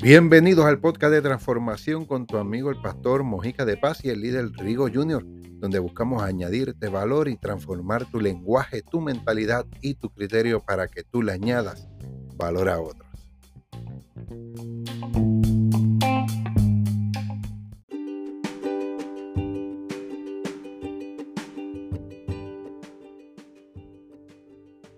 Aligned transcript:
Bienvenidos 0.00 0.64
al 0.64 0.80
podcast 0.80 1.12
de 1.12 1.20
transformación 1.20 2.06
con 2.06 2.26
tu 2.26 2.38
amigo 2.38 2.70
el 2.70 2.80
pastor 2.80 3.24
Mojica 3.24 3.64
de 3.64 3.76
Paz 3.76 4.04
y 4.04 4.10
el 4.10 4.22
líder 4.22 4.52
Rigo 4.52 4.88
Jr., 4.90 5.22
donde 5.58 5.78
buscamos 5.80 6.22
añadirte 6.22 6.88
valor 6.88 7.28
y 7.28 7.36
transformar 7.36 8.10
tu 8.10 8.20
lenguaje, 8.20 8.82
tu 8.82 9.00
mentalidad 9.00 9.66
y 9.82 9.94
tu 9.94 10.08
criterio 10.10 10.60
para 10.64 10.88
que 10.88 11.02
tú 11.02 11.22
le 11.22 11.32
añadas 11.32 11.88
valor 12.36 12.68
a 12.68 12.80
otros. 12.80 13.07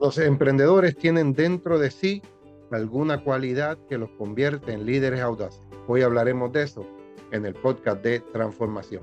Los 0.00 0.16
emprendedores 0.16 0.96
tienen 0.96 1.34
dentro 1.34 1.78
de 1.78 1.90
sí 1.90 2.22
alguna 2.70 3.22
cualidad 3.22 3.76
que 3.86 3.98
los 3.98 4.08
convierte 4.12 4.72
en 4.72 4.86
líderes 4.86 5.20
audaces. 5.20 5.60
Hoy 5.88 6.00
hablaremos 6.00 6.50
de 6.52 6.62
eso 6.62 6.86
en 7.32 7.44
el 7.44 7.52
podcast 7.52 8.02
de 8.02 8.20
transformación. 8.20 9.02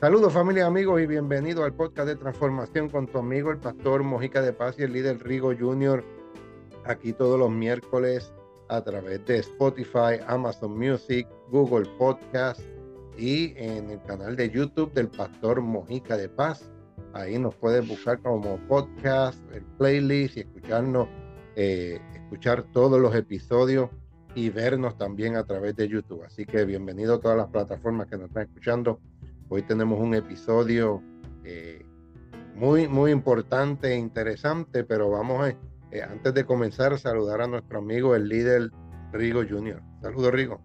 Saludos 0.00 0.32
familia, 0.32 0.64
amigos 0.64 1.02
y 1.02 1.06
bienvenidos 1.06 1.62
al 1.62 1.74
podcast 1.74 2.08
de 2.08 2.16
transformación 2.16 2.88
con 2.88 3.06
tu 3.06 3.18
amigo 3.18 3.50
el 3.50 3.58
pastor 3.58 4.02
Mojica 4.02 4.40
de 4.40 4.54
Paz 4.54 4.76
y 4.78 4.84
el 4.84 4.94
líder 4.94 5.22
Rigo 5.22 5.52
Jr. 5.54 6.02
Aquí 6.86 7.12
todos 7.12 7.38
los 7.38 7.50
miércoles 7.50 8.32
a 8.70 8.82
través 8.82 9.22
de 9.26 9.40
Spotify, 9.40 10.22
Amazon 10.26 10.78
Music, 10.78 11.28
Google 11.50 11.86
Podcast 11.98 12.62
y 13.18 13.52
en 13.58 13.90
el 13.90 14.02
canal 14.04 14.36
de 14.36 14.48
YouTube 14.48 14.90
del 14.94 15.08
pastor 15.08 15.60
Mojica 15.60 16.16
de 16.16 16.30
Paz. 16.30 16.70
Ahí 17.12 17.38
nos 17.38 17.54
puedes 17.56 17.86
buscar 17.86 18.20
como 18.20 18.56
podcast, 18.68 19.38
el 19.52 19.62
playlist 19.78 20.36
y 20.36 20.40
escucharnos 20.40 21.08
eh, 21.56 22.00
escuchar 22.14 22.62
todos 22.72 23.00
los 23.00 23.14
episodios 23.14 23.90
y 24.36 24.50
vernos 24.50 24.96
también 24.96 25.36
a 25.36 25.44
través 25.44 25.74
de 25.74 25.88
YouTube. 25.88 26.22
Así 26.24 26.46
que 26.46 26.64
bienvenido 26.64 27.16
a 27.16 27.20
todas 27.20 27.36
las 27.36 27.48
plataformas 27.48 28.06
que 28.06 28.16
nos 28.16 28.28
están 28.28 28.44
escuchando. 28.44 29.00
Hoy 29.48 29.62
tenemos 29.62 29.98
un 29.98 30.14
episodio 30.14 31.02
eh, 31.44 31.84
muy, 32.54 32.86
muy 32.86 33.10
importante 33.10 33.92
e 33.92 33.96
interesante, 33.96 34.84
pero 34.84 35.10
vamos 35.10 35.42
a, 35.42 35.50
eh, 35.90 36.02
antes 36.02 36.32
de 36.32 36.44
comenzar, 36.44 36.96
saludar 36.98 37.42
a 37.42 37.48
nuestro 37.48 37.80
amigo, 37.80 38.14
el 38.14 38.28
líder 38.28 38.70
Rigo 39.12 39.42
Jr. 39.46 39.82
Saludos, 40.00 40.32
Rigo. 40.32 40.60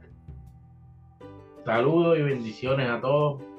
Saludos 1.65 2.19
y 2.19 2.21
bendiciones 2.21 2.87
a 2.87 3.01
todos 3.01 3.54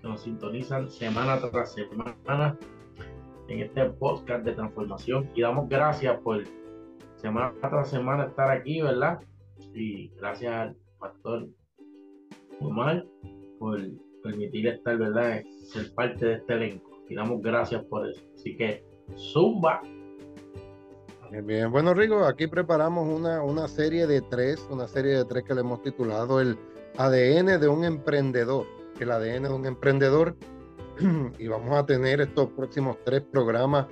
que 0.00 0.08
nos 0.08 0.22
sintonizan 0.22 0.88
semana 0.88 1.38
tras 1.40 1.72
semana 1.72 2.56
en 3.48 3.60
este 3.60 3.84
podcast 3.90 4.44
de 4.44 4.52
transformación 4.52 5.30
y 5.34 5.42
damos 5.42 5.68
gracias 5.68 6.20
por 6.20 6.44
semana 7.16 7.52
tras 7.60 7.90
semana 7.90 8.24
estar 8.24 8.50
aquí, 8.50 8.80
¿verdad? 8.82 9.20
Y 9.74 10.08
gracias 10.16 10.52
al 10.52 10.76
pastor 10.98 11.48
Omar 12.60 13.04
por 13.58 13.80
permitir 14.22 14.66
estar, 14.68 14.96
¿verdad? 14.98 15.42
Ser 15.64 15.92
parte 15.94 16.26
de 16.26 16.34
este 16.34 16.54
elenco. 16.54 16.90
Y 17.08 17.14
damos 17.14 17.40
gracias 17.42 17.82
por 17.84 18.08
eso. 18.08 18.22
Así 18.34 18.56
que, 18.56 18.84
zumba. 19.16 19.80
Bien, 21.44 21.70
bueno 21.70 21.92
Rigo, 21.92 22.24
aquí 22.24 22.46
preparamos 22.46 23.06
una, 23.06 23.42
una 23.42 23.68
serie 23.68 24.06
de 24.06 24.22
tres, 24.22 24.66
una 24.70 24.88
serie 24.88 25.12
de 25.14 25.24
tres 25.26 25.44
que 25.44 25.54
le 25.54 25.60
hemos 25.60 25.82
titulado 25.82 26.40
el 26.40 26.56
ADN 26.96 27.60
de 27.60 27.68
un 27.68 27.84
emprendedor. 27.84 28.77
El 29.04 29.12
ADN 29.12 29.44
de 29.44 29.50
un 29.50 29.66
emprendedor. 29.66 30.36
y 31.38 31.46
vamos 31.46 31.76
a 31.76 31.86
tener 31.86 32.20
estos 32.20 32.48
próximos 32.50 32.96
tres 33.04 33.22
programas 33.22 33.86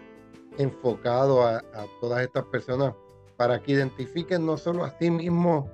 enfocados 0.58 1.44
a, 1.44 1.58
a 1.58 1.86
todas 2.00 2.22
estas 2.22 2.44
personas 2.46 2.94
para 3.36 3.62
que 3.62 3.72
identifiquen 3.72 4.46
no 4.46 4.56
solo 4.56 4.84
a 4.84 4.96
sí 4.98 5.10
mismos 5.10 5.66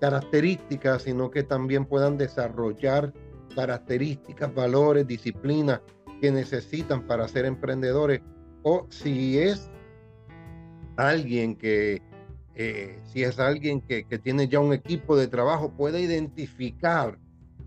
características, 0.00 1.02
sino 1.02 1.30
que 1.30 1.42
también 1.42 1.84
puedan 1.84 2.16
desarrollar 2.16 3.12
características, 3.54 4.54
valores, 4.54 5.06
disciplinas 5.06 5.80
que 6.20 6.30
necesitan 6.30 7.06
para 7.06 7.28
ser 7.28 7.44
emprendedores. 7.44 8.20
O 8.62 8.86
si 8.90 9.38
es 9.38 9.70
alguien 10.96 11.56
que, 11.56 12.02
eh, 12.54 12.98
si 13.04 13.22
es 13.22 13.38
alguien 13.38 13.80
que, 13.80 14.04
que 14.04 14.18
tiene 14.18 14.48
ya 14.48 14.60
un 14.60 14.72
equipo 14.72 15.16
de 15.16 15.28
trabajo, 15.28 15.70
puede 15.70 16.00
identificar 16.00 17.18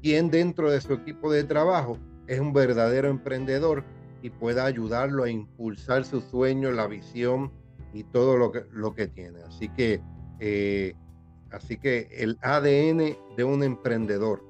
quién 0.03 0.29
dentro 0.29 0.69
de 0.69 0.81
su 0.81 0.93
equipo 0.93 1.31
de 1.31 1.45
trabajo 1.45 1.97
es 2.27 2.39
un 2.39 2.51
verdadero 2.51 3.07
emprendedor 3.07 3.85
y 4.21 4.29
pueda 4.29 4.65
ayudarlo 4.65 5.23
a 5.23 5.29
impulsar 5.29 6.03
su 6.03 6.19
sueño, 6.19 6.71
la 6.71 6.87
visión, 6.87 7.51
y 7.93 8.03
todo 8.03 8.37
lo 8.37 8.51
que, 8.51 8.65
lo 8.71 8.93
que 8.93 9.07
tiene. 9.07 9.39
Así 9.43 9.69
que, 9.69 10.01
eh, 10.39 10.93
así 11.51 11.77
que 11.77 12.09
el 12.11 12.37
ADN 12.41 13.15
de 13.37 13.43
un 13.43 13.63
emprendedor. 13.63 14.43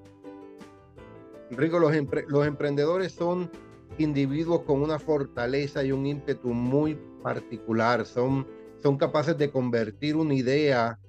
Rico, 1.52 1.78
los, 1.78 1.94
los 2.28 2.47
emprendedores 2.47 3.12
son 3.12 3.52
individuos 4.00 4.62
con 4.62 4.81
una 4.81 4.97
fortaleza 4.97 5.84
y 5.84 5.92
un 5.92 6.06
ímpetu 6.08 6.50
muy 6.50 6.97
particular. 7.22 8.06
Son, 8.08 8.47
son 8.81 8.97
capaces 8.97 9.38
de 9.38 9.52
convertir 9.52 10.16
una 10.16 10.34
idea 10.34 11.00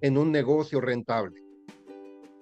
en 0.00 0.18
un 0.18 0.30
negocio 0.30 0.80
rentable. 0.80 1.47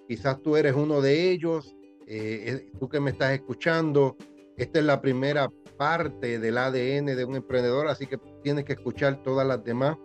Quizás 0.09 0.41
tú 0.43 0.57
eres 0.57 0.75
uno 0.75 1.01
de 1.01 1.31
ellos, 1.31 1.75
eh, 2.07 2.45
eh, 2.47 2.71
tú 2.79 2.89
que 2.89 3.01
me 3.01 3.11
estás 3.11 3.33
escuchando, 3.33 4.17
esta 4.57 4.79
es 4.79 4.85
la 4.85 5.01
primera 5.01 5.51
parte 5.77 6.39
del 6.39 6.59
ADN 6.59 7.07
de 7.07 7.25
un 7.25 7.37
emprendedor, 7.37 7.89
así 7.89 8.07
que 8.07 8.19
tienes 8.43 8.65
que 8.65 8.75
escuchar 8.75 9.23
todas 9.23 9.47
las 9.47 9.63
demás. 9.65 9.97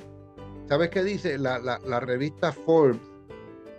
¿Sabes 0.67 0.89
qué 0.89 1.03
dice? 1.03 1.37
La, 1.37 1.59
la, 1.59 1.99
revista 1.99 2.51
Forbes 2.51 3.01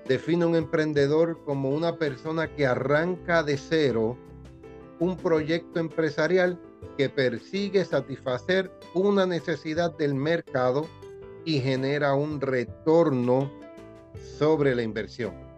define 0.07 0.47
un 0.47 0.57
emprendedor 0.57 1.43
como 1.45 1.71
una 1.71 1.97
persona 1.97 2.55
que 2.55 2.67
arranca 2.67 3.43
de 3.43 3.57
cero 3.57 4.17
un 4.99 5.17
proyecto 5.17 5.81
empresarial 5.81 6.61
que 6.97 7.09
persigue 7.09 7.85
satisfacer 7.85 8.71
una 8.95 9.27
necesidad 9.27 9.97
del 9.97 10.15
mercado 10.15 10.87
y 11.45 11.61
genera 11.61 12.15
un 12.15 12.41
retorno 12.41 13.51
sobre 14.39 14.75
la 14.75 14.83
inversión. 14.83 15.52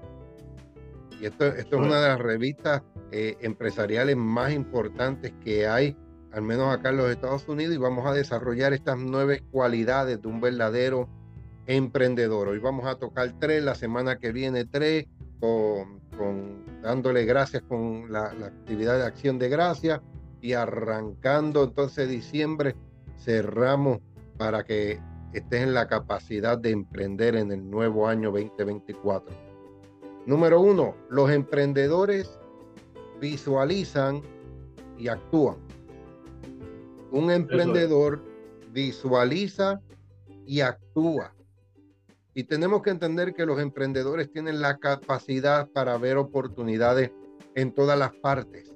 Y 1.20 1.26
esto, 1.26 1.46
esto 1.46 1.76
es 1.76 1.82
una 1.82 2.00
de 2.00 2.08
las 2.08 2.18
revistas 2.18 2.82
eh, 3.10 3.36
empresariales 3.40 4.16
más 4.16 4.52
importantes 4.52 5.32
que 5.42 5.66
hay 5.66 5.96
al 6.34 6.42
menos 6.42 6.74
acá 6.74 6.90
en 6.90 6.96
los 6.96 7.10
Estados 7.10 7.48
Unidos, 7.48 7.74
y 7.74 7.78
vamos 7.78 8.06
a 8.06 8.12
desarrollar 8.12 8.72
estas 8.72 8.98
nueve 8.98 9.44
cualidades 9.52 10.20
de 10.20 10.28
un 10.28 10.40
verdadero 10.40 11.08
emprendedor. 11.66 12.48
Hoy 12.48 12.58
vamos 12.58 12.86
a 12.86 12.96
tocar 12.96 13.32
tres, 13.38 13.62
la 13.62 13.76
semana 13.76 14.18
que 14.18 14.32
viene 14.32 14.64
tres, 14.64 15.06
con, 15.38 16.00
dándole 16.82 17.24
gracias 17.24 17.62
con 17.62 18.10
la, 18.10 18.24
actividad 18.24 18.98
de 18.98 19.04
acción 19.04 19.38
de 19.38 19.48
gracias 19.48 20.00
y 20.40 20.54
arrancando 20.54 21.62
entonces 21.64 22.08
diciembre, 22.08 22.74
cerramos 23.16 24.00
para 24.36 24.64
que 24.64 25.00
estés 25.32 25.62
en 25.62 25.72
la 25.72 25.86
capacidad 25.86 26.58
de 26.58 26.70
emprender 26.70 27.36
en 27.36 27.52
el 27.52 27.70
nuevo 27.70 28.08
año 28.08 28.32
2024. 28.32 29.43
Número 30.26 30.60
uno, 30.60 30.96
los 31.10 31.30
emprendedores 31.30 32.38
visualizan 33.20 34.22
y 34.98 35.08
actúan. 35.08 35.56
Un 37.10 37.30
emprendedor 37.30 38.22
visualiza 38.72 39.80
y 40.46 40.60
actúa. 40.60 41.34
Y 42.34 42.44
tenemos 42.44 42.82
que 42.82 42.90
entender 42.90 43.34
que 43.34 43.46
los 43.46 43.60
emprendedores 43.60 44.30
tienen 44.32 44.60
la 44.60 44.78
capacidad 44.78 45.68
para 45.68 45.96
ver 45.98 46.16
oportunidades 46.16 47.12
en 47.54 47.72
todas 47.72 47.98
las 47.98 48.12
partes. 48.14 48.74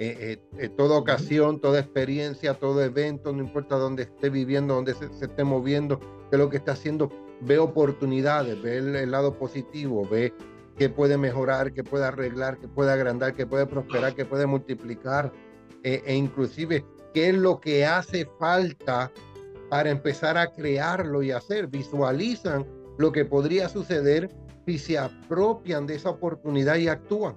Eh, 0.00 0.38
eh, 0.56 0.64
en 0.64 0.76
toda 0.76 0.96
ocasión, 0.96 1.60
toda 1.60 1.80
experiencia, 1.80 2.54
todo 2.54 2.84
evento, 2.84 3.32
no 3.32 3.42
importa 3.42 3.76
dónde 3.76 4.04
esté 4.04 4.30
viviendo, 4.30 4.74
dónde 4.74 4.94
se, 4.94 5.06
esté 5.06 5.42
moviendo, 5.42 5.98
qué 5.98 6.36
es 6.36 6.38
lo 6.38 6.48
que 6.48 6.58
está 6.58 6.72
haciendo, 6.72 7.10
ve 7.40 7.58
oportunidades, 7.58 8.62
ve 8.62 8.76
el, 8.76 9.10
lado 9.10 9.36
positivo, 9.36 10.06
ve 10.08 10.32
qué 10.78 10.88
puede 10.88 11.18
mejorar, 11.18 11.72
qué 11.72 11.82
puede 11.82 12.04
arreglar, 12.04 12.58
qué 12.58 12.68
puede 12.68 12.92
agrandar, 12.92 13.34
qué 13.34 13.46
puede 13.46 13.66
prosperar, 13.66 14.14
qué 14.14 14.24
puede 14.24 14.46
multiplicar, 14.46 15.32
eh, 15.82 16.02
e 16.06 16.14
inclusive 16.14 16.84
qué 17.12 17.30
es 17.30 17.34
lo 17.34 17.60
que 17.60 17.84
hace 17.84 18.28
falta 18.38 19.10
para 19.70 19.90
empezar 19.90 20.38
a 20.38 20.52
crearlo 20.52 21.22
y 21.22 21.32
hacer. 21.32 21.66
Visualizan 21.66 22.66
lo 22.98 23.12
que 23.12 23.24
podría 23.24 23.68
suceder 23.68 24.30
si 24.66 24.78
se 24.78 24.98
apropian 24.98 25.86
de 25.86 25.96
esa 25.96 26.10
oportunidad 26.10 26.76
y 26.76 26.88
actúan. 26.88 27.36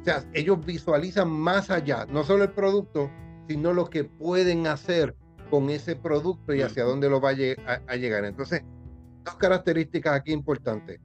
O 0.00 0.04
sea, 0.04 0.24
ellos 0.32 0.64
visualizan 0.64 1.30
más 1.30 1.70
allá, 1.70 2.06
no 2.06 2.24
solo 2.24 2.44
el 2.44 2.52
producto, 2.52 3.10
sino 3.48 3.72
lo 3.72 3.90
que 3.90 4.04
pueden 4.04 4.66
hacer 4.66 5.16
con 5.50 5.70
ese 5.70 5.96
producto 5.96 6.54
y 6.54 6.62
hacia 6.62 6.84
dónde 6.84 7.08
lo 7.08 7.20
va 7.20 7.30
a, 7.30 7.96
llegar. 7.96 8.24
Entonces, 8.24 8.62
dos 9.24 9.34
características 9.36 10.14
aquí 10.14 10.32
importantes. 10.32 11.00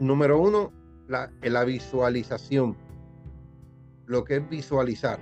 Número 0.00 0.38
uno, 0.38 0.72
la, 1.08 1.30
la 1.42 1.64
visualización. 1.64 2.76
Lo 4.06 4.24
que 4.24 4.36
es 4.36 4.48
visualizar 4.48 5.18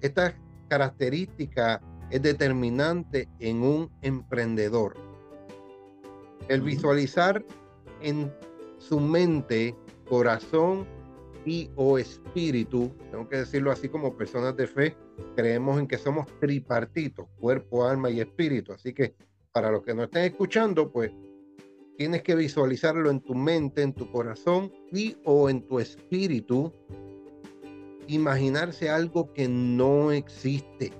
esta 0.00 0.34
característica 0.68 1.80
es 2.10 2.22
determinante 2.22 3.28
en 3.40 3.62
un 3.62 3.90
emprendedor. 4.02 4.94
El 6.48 6.62
visualizar 6.62 7.44
en 8.00 8.32
su 8.78 9.00
mente, 9.00 9.74
corazón 10.08 10.86
y 11.44 11.70
o 11.76 11.98
espíritu, 11.98 12.92
tengo 13.10 13.28
que 13.28 13.38
decirlo 13.38 13.70
así 13.70 13.88
como 13.88 14.16
personas 14.16 14.56
de 14.56 14.66
fe, 14.66 14.96
creemos 15.34 15.78
en 15.78 15.86
que 15.86 15.98
somos 15.98 16.26
tripartitos, 16.40 17.26
cuerpo, 17.38 17.84
alma 17.84 18.10
y 18.10 18.20
espíritu. 18.20 18.72
Así 18.72 18.92
que 18.92 19.14
para 19.52 19.70
los 19.70 19.82
que 19.82 19.94
no 19.94 20.04
estén 20.04 20.24
escuchando, 20.24 20.90
pues 20.90 21.10
tienes 21.98 22.22
que 22.22 22.36
visualizarlo 22.36 23.10
en 23.10 23.20
tu 23.20 23.34
mente, 23.34 23.82
en 23.82 23.92
tu 23.92 24.10
corazón 24.12 24.72
y 24.92 25.16
o 25.24 25.50
en 25.50 25.66
tu 25.66 25.80
espíritu. 25.80 26.72
Imaginarse 28.06 28.88
algo 28.88 29.32
que 29.32 29.48
no 29.48 30.12
existe. 30.12 30.92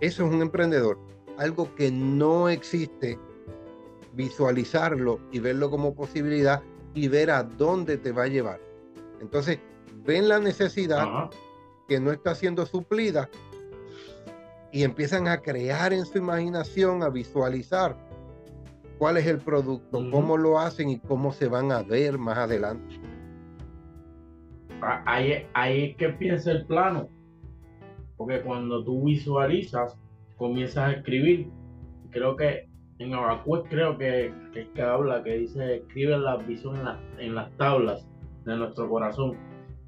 Eso 0.00 0.26
es 0.26 0.34
un 0.34 0.42
emprendedor. 0.42 0.98
Algo 1.38 1.72
que 1.76 1.92
no 1.92 2.48
existe, 2.48 3.16
visualizarlo 4.14 5.20
y 5.30 5.38
verlo 5.38 5.70
como 5.70 5.94
posibilidad 5.94 6.60
y 6.94 7.06
ver 7.06 7.30
a 7.30 7.44
dónde 7.44 7.96
te 7.96 8.10
va 8.10 8.24
a 8.24 8.28
llevar. 8.28 8.60
Entonces, 9.20 9.60
ven 10.04 10.28
la 10.28 10.40
necesidad 10.40 11.30
que 11.86 12.00
no 12.00 12.10
está 12.10 12.34
siendo 12.34 12.66
suplida 12.66 13.30
y 14.72 14.82
empiezan 14.82 15.28
a 15.28 15.40
crear 15.40 15.92
en 15.92 16.04
su 16.04 16.18
imaginación, 16.18 17.04
a 17.04 17.08
visualizar 17.08 18.07
cuál 18.98 19.16
es 19.16 19.26
el 19.26 19.38
producto, 19.38 20.10
cómo 20.10 20.36
lo 20.36 20.58
hacen 20.58 20.90
y 20.90 20.98
cómo 20.98 21.32
se 21.32 21.48
van 21.48 21.72
a 21.72 21.82
ver 21.82 22.18
más 22.18 22.36
adelante. 22.38 23.00
Ah, 24.82 25.02
ahí, 25.06 25.46
ahí 25.54 25.84
es 25.84 25.96
que 25.96 26.10
piensa 26.10 26.52
el 26.52 26.66
plano, 26.66 27.08
porque 28.16 28.40
cuando 28.42 28.84
tú 28.84 29.04
visualizas, 29.04 29.96
comienzas 30.36 30.88
a 30.88 30.92
escribir. 30.92 31.48
Creo 32.10 32.36
que 32.36 32.68
en 32.98 33.14
Abacues 33.14 33.62
creo 33.68 33.96
que, 33.98 34.32
que, 34.52 34.68
que 34.70 34.82
habla, 34.82 35.22
que 35.22 35.38
dice, 35.38 35.76
escribe 35.76 36.18
la 36.18 36.36
visión 36.36 36.76
en, 36.76 36.86
en 37.24 37.34
las 37.34 37.50
tablas 37.56 38.06
de 38.44 38.56
nuestro 38.56 38.88
corazón. 38.88 39.36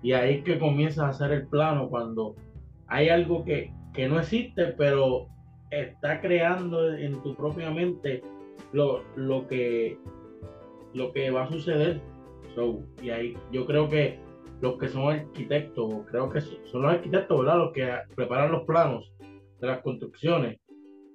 Y 0.02 0.12
ahí 0.12 0.36
es 0.36 0.44
que 0.44 0.58
comienzas 0.58 1.04
a 1.04 1.08
hacer 1.08 1.32
el 1.32 1.46
plano 1.46 1.88
cuando 1.88 2.34
hay 2.86 3.08
algo 3.08 3.44
que, 3.44 3.72
que 3.92 4.08
no 4.08 4.18
existe, 4.18 4.66
pero 4.76 5.26
está 5.70 6.20
creando 6.20 6.92
en 6.94 7.22
tu 7.22 7.34
propia 7.34 7.70
mente 7.70 8.22
lo, 8.72 9.02
lo, 9.16 9.46
que, 9.46 9.98
lo 10.94 11.12
que 11.12 11.30
va 11.30 11.44
a 11.44 11.50
suceder. 11.50 12.00
y 13.02 13.10
ahí 13.10 13.34
yo 13.52 13.66
creo 13.66 13.88
que 13.88 14.18
los 14.60 14.78
que 14.78 14.88
son 14.88 15.12
arquitectos, 15.12 15.92
creo 16.10 16.28
que 16.30 16.40
son 16.40 16.82
los 16.82 16.92
arquitectos, 16.92 17.38
¿verdad? 17.38 17.58
Los 17.58 17.72
que 17.72 17.88
preparan 18.14 18.52
los 18.52 18.64
planos 18.64 19.10
de 19.60 19.66
las 19.66 19.80
construcciones, 19.82 20.58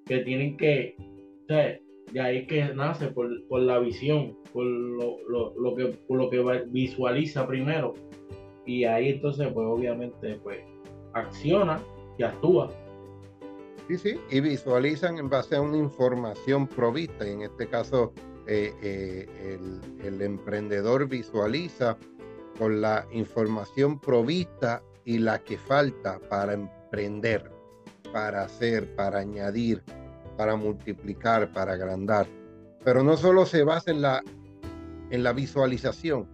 que 0.06 0.20
tienen 0.20 0.58
que, 0.58 0.96
o 1.00 1.48
sea, 1.48 1.78
de 2.12 2.22
ahí 2.22 2.48
que 2.48 2.64
nace 2.74 3.08
por, 3.08 3.30
por 3.48 3.62
la 3.62 3.80
visión, 3.80 4.38
por 4.54 4.66
lo, 4.66 5.18
lo, 5.28 5.54
lo, 5.60 5.76
que, 5.76 5.86
por 6.08 6.18
lo 6.18 6.30
que 6.30 6.42
visualiza 6.68 7.48
primero. 7.48 7.94
Y 8.66 8.84
ahí 8.86 9.10
entonces, 9.10 9.48
pues 9.54 9.68
obviamente, 9.68 10.40
pues 10.44 10.60
acciona 11.14 11.80
y 12.18 12.24
actúa. 12.24 12.70
Sí, 13.88 14.00
sí, 14.00 14.20
y 14.32 14.40
visualizan 14.40 15.20
en 15.20 15.30
base 15.30 15.56
a 15.56 15.62
una 15.62 15.78
información 15.78 16.68
provista. 16.68 17.28
Y 17.28 17.34
en 17.34 17.42
este 17.44 17.68
caso, 17.68 18.14
eh, 18.48 18.74
eh, 18.82 19.60
el, 20.04 20.22
emprendedor 20.22 21.08
visualiza 21.08 21.96
con 22.58 22.82
la 22.82 23.06
información 23.12 24.00
provista 24.00 24.82
y 25.04 25.20
la 25.20 25.38
que 25.40 25.58
falta 25.58 26.20
para 26.30 26.54
emprender, 26.54 27.52
para 28.12 28.46
hacer, 28.46 28.96
para 28.96 29.20
añadir, 29.20 29.84
para 30.36 30.56
multiplicar, 30.56 31.52
para 31.52 31.74
agrandar. 31.74 32.28
Pero 32.84 33.04
no 33.04 33.18
solo 33.18 33.46
se 33.46 33.64
basa 33.64 33.92
en 33.92 34.02
la, 34.02 34.24
en 35.12 35.22
la 35.22 35.32
visualización, 35.32 36.28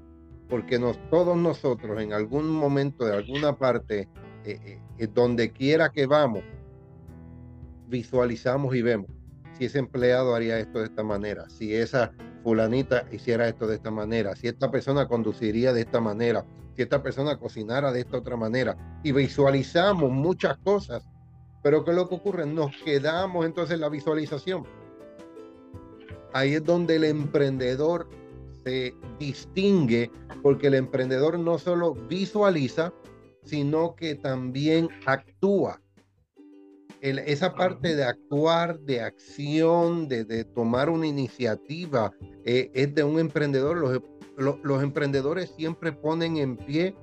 porque 0.47 0.79
todos 1.09 1.35
nosotros 1.35 2.01
en 2.01 2.13
algún 2.13 2.49
momento 2.49 3.05
de 3.05 3.17
alguna 3.17 3.57
parte, 3.57 4.07
eh, 4.45 4.79
donde 5.13 5.51
quiera 5.51 5.91
que 5.91 6.05
vamos, 6.05 6.43
visualizamos 7.91 8.73
y 8.75 8.81
vemos 8.81 9.11
si 9.57 9.65
ese 9.65 9.77
empleado 9.77 10.33
haría 10.33 10.57
esto 10.57 10.79
de 10.79 10.85
esta 10.85 11.03
manera, 11.03 11.47
si 11.49 11.75
esa 11.75 12.11
fulanita 12.41 13.05
hiciera 13.11 13.47
esto 13.47 13.67
de 13.67 13.75
esta 13.75 13.91
manera, 13.91 14.35
si 14.35 14.47
esta 14.47 14.71
persona 14.71 15.07
conduciría 15.07 15.71
de 15.73 15.81
esta 15.81 15.99
manera, 15.99 16.43
si 16.75 16.81
esta 16.81 17.03
persona 17.03 17.37
cocinara 17.37 17.91
de 17.91 17.99
esta 17.99 18.17
otra 18.17 18.35
manera, 18.37 18.75
y 19.03 19.11
visualizamos 19.11 20.09
muchas 20.09 20.57
cosas 20.59 21.03
pero 21.63 21.83
¿qué 21.83 21.91
es 21.91 21.97
lo 21.97 22.09
que 22.09 22.15
ocurre? 22.15 22.45
Nos 22.45 22.75
quedamos 22.83 23.45
entonces 23.45 23.75
en 23.75 23.81
la 23.81 23.89
visualización. 23.89 24.65
Ahí 26.33 26.55
es 26.55 26.63
donde 26.63 26.95
el 26.95 27.03
emprendedor 27.03 28.09
se 28.63 28.95
distingue, 29.19 30.09
porque 30.41 30.67
el 30.67 30.75
emprendedor 30.75 31.37
no 31.37 31.59
solo 31.59 31.93
visualiza, 31.93 32.93
sino 33.43 33.95
que 33.95 34.15
también 34.15 34.89
actúa. 35.05 35.81
Esa 37.01 37.55
parte 37.55 37.95
de 37.95 38.03
actuar, 38.03 38.79
de 38.79 39.01
acción, 39.01 40.07
de, 40.07 40.45
tomar 40.45 40.89
una 40.89 41.07
iniciativa, 41.07 42.11
eh, 42.45 42.69
es 42.73 42.93
de 42.93 43.03
un 43.03 43.19
emprendedor. 43.19 43.77
Los, 44.37 44.55
los 44.63 44.83
emprendedores 44.83 45.53
siempre 45.57 45.91
ponen 45.91 46.37
en 46.37 46.57
pie 46.57 46.95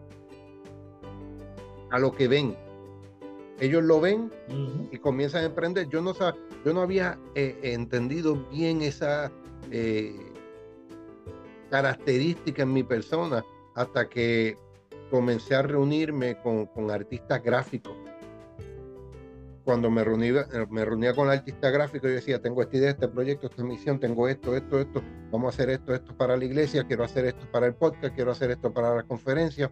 a 1.90 1.98
lo 1.98 2.12
que 2.12 2.28
ven 2.28 2.56
ellos 3.60 3.82
lo 3.82 4.00
ven 4.00 4.30
y 4.90 4.98
comienzan 4.98 5.42
a 5.42 5.46
emprender. 5.46 5.88
Yo 5.88 6.00
no, 6.00 6.14
yo 6.14 6.74
no 6.74 6.80
había 6.80 7.18
eh, 7.34 7.58
entendido 7.62 8.36
bien 8.50 8.82
esa 8.82 9.32
eh, 9.70 10.14
característica 11.70 12.62
en 12.62 12.72
mi 12.72 12.82
persona 12.82 13.44
hasta 13.74 14.08
que 14.08 14.56
comencé 15.10 15.54
a 15.54 15.62
reunirme 15.62 16.38
con, 16.40 16.90
artistas 16.90 17.42
gráficos. 17.42 17.96
Cuando 19.68 19.90
me 19.90 20.02
reunía, 20.02 20.46
me 20.70 20.82
reunía 20.82 21.12
con 21.14 21.28
artistas 21.28 21.70
gráficos, 21.70 22.08
yo 22.08 22.14
decía, 22.14 22.40
tengo 22.40 22.62
esta 22.62 22.78
idea, 22.78 22.88
este 22.88 23.06
proyecto, 23.06 23.48
esta 23.48 23.62
misión, 23.62 24.00
tengo 24.00 24.26
esto, 24.26 24.56
esto, 24.56 24.80
esto, 24.80 25.02
vamos 25.30 25.44
a 25.44 25.48
hacer 25.50 25.68
esto, 25.68 25.94
esto 25.94 26.16
para 26.16 26.38
la 26.38 26.44
iglesia, 26.46 26.84
quiero 26.84 27.04
hacer 27.04 27.26
esto 27.26 27.44
para 27.52 27.66
el 27.66 27.74
podcast, 27.74 28.14
quiero 28.14 28.30
hacer 28.30 28.50
esto 28.50 28.72
para 28.72 28.96
la 28.96 29.02
conferencia. 29.02 29.70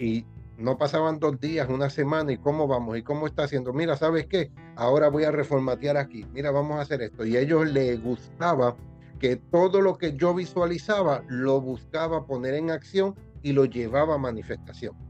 Y 0.00 0.26
no 0.58 0.76
pasaban 0.76 1.20
dos 1.20 1.38
días, 1.38 1.68
una 1.68 1.88
semana, 1.90 2.32
y 2.32 2.38
cómo 2.38 2.66
vamos, 2.66 2.98
y 2.98 3.02
cómo 3.02 3.28
está 3.28 3.44
haciendo. 3.44 3.72
Mira, 3.72 3.96
¿sabes 3.96 4.26
qué? 4.26 4.50
Ahora 4.74 5.10
voy 5.10 5.22
a 5.22 5.30
reformatear 5.30 5.96
aquí. 5.96 6.26
Mira, 6.32 6.50
vamos 6.50 6.76
a 6.80 6.80
hacer 6.80 7.02
esto. 7.02 7.24
Y 7.24 7.36
a 7.36 7.40
ellos 7.42 7.70
les 7.70 8.02
gustaba 8.02 8.74
que 9.20 9.36
todo 9.36 9.80
lo 9.80 9.96
que 9.96 10.16
yo 10.16 10.34
visualizaba 10.34 11.22
lo 11.28 11.60
buscaba 11.60 12.26
poner 12.26 12.54
en 12.54 12.72
acción 12.72 13.14
y 13.44 13.52
lo 13.52 13.64
llevaba 13.64 14.16
a 14.16 14.18
manifestación. 14.18 15.05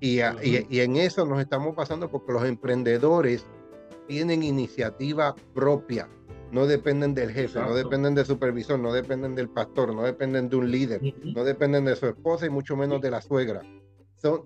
Y, 0.00 0.18
y, 0.20 0.80
en 0.80 0.96
eso 0.96 1.24
nos 1.24 1.40
estamos 1.40 1.74
pasando 1.74 2.10
porque 2.10 2.32
los 2.32 2.44
emprendedores 2.44 3.46
tienen 4.06 4.42
iniciativa 4.42 5.34
propia. 5.54 6.08
No 6.52 6.66
dependen 6.66 7.14
del 7.14 7.30
jefe, 7.30 7.58
no 7.58 7.74
dependen 7.74 8.14
del 8.14 8.24
supervisor, 8.24 8.78
no 8.78 8.92
dependen 8.92 9.34
del 9.34 9.48
pastor, 9.48 9.94
no 9.94 10.02
dependen 10.02 10.48
de 10.48 10.56
un 10.56 10.70
líder, 10.70 11.00
no 11.24 11.44
dependen 11.44 11.84
de 11.86 11.96
su 11.96 12.06
esposa 12.06 12.46
y 12.46 12.50
mucho 12.50 12.76
menos 12.76 13.00
de 13.00 13.10
la 13.10 13.20
suegra. 13.20 13.62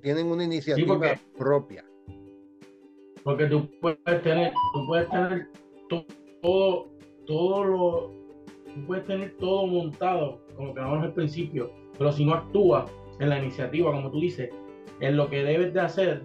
Tienen 0.03 0.27
una 0.27 0.45
iniciativa 0.45 1.15
propia. 1.37 1.85
Porque 3.23 3.47
tú 3.47 3.69
puedes 3.81 4.23
tener, 4.23 4.53
tú 4.73 4.87
puedes 4.87 5.09
tener 5.11 5.49
todo, 6.41 6.89
todo 7.27 7.65
lo, 7.65 8.11
tú 8.75 8.87
puedes 8.87 9.07
tener 9.07 9.37
todo 9.37 9.67
montado, 9.67 10.41
como 10.57 10.75
que 10.75 10.81
hablamos 10.81 11.05
al 11.05 11.15
principio, 11.15 11.71
pero 11.99 12.13
si 12.13 12.25
no 12.25 12.35
actúas 12.35 12.91
en 13.19 13.29
la 13.29 13.39
iniciativa, 13.39 13.93
como 13.93 14.11
tú 14.11 14.21
dices, 14.21 14.51
en 15.01 15.17
lo 15.17 15.29
que 15.29 15.43
debes 15.43 15.73
de 15.73 15.81
hacer, 15.81 16.23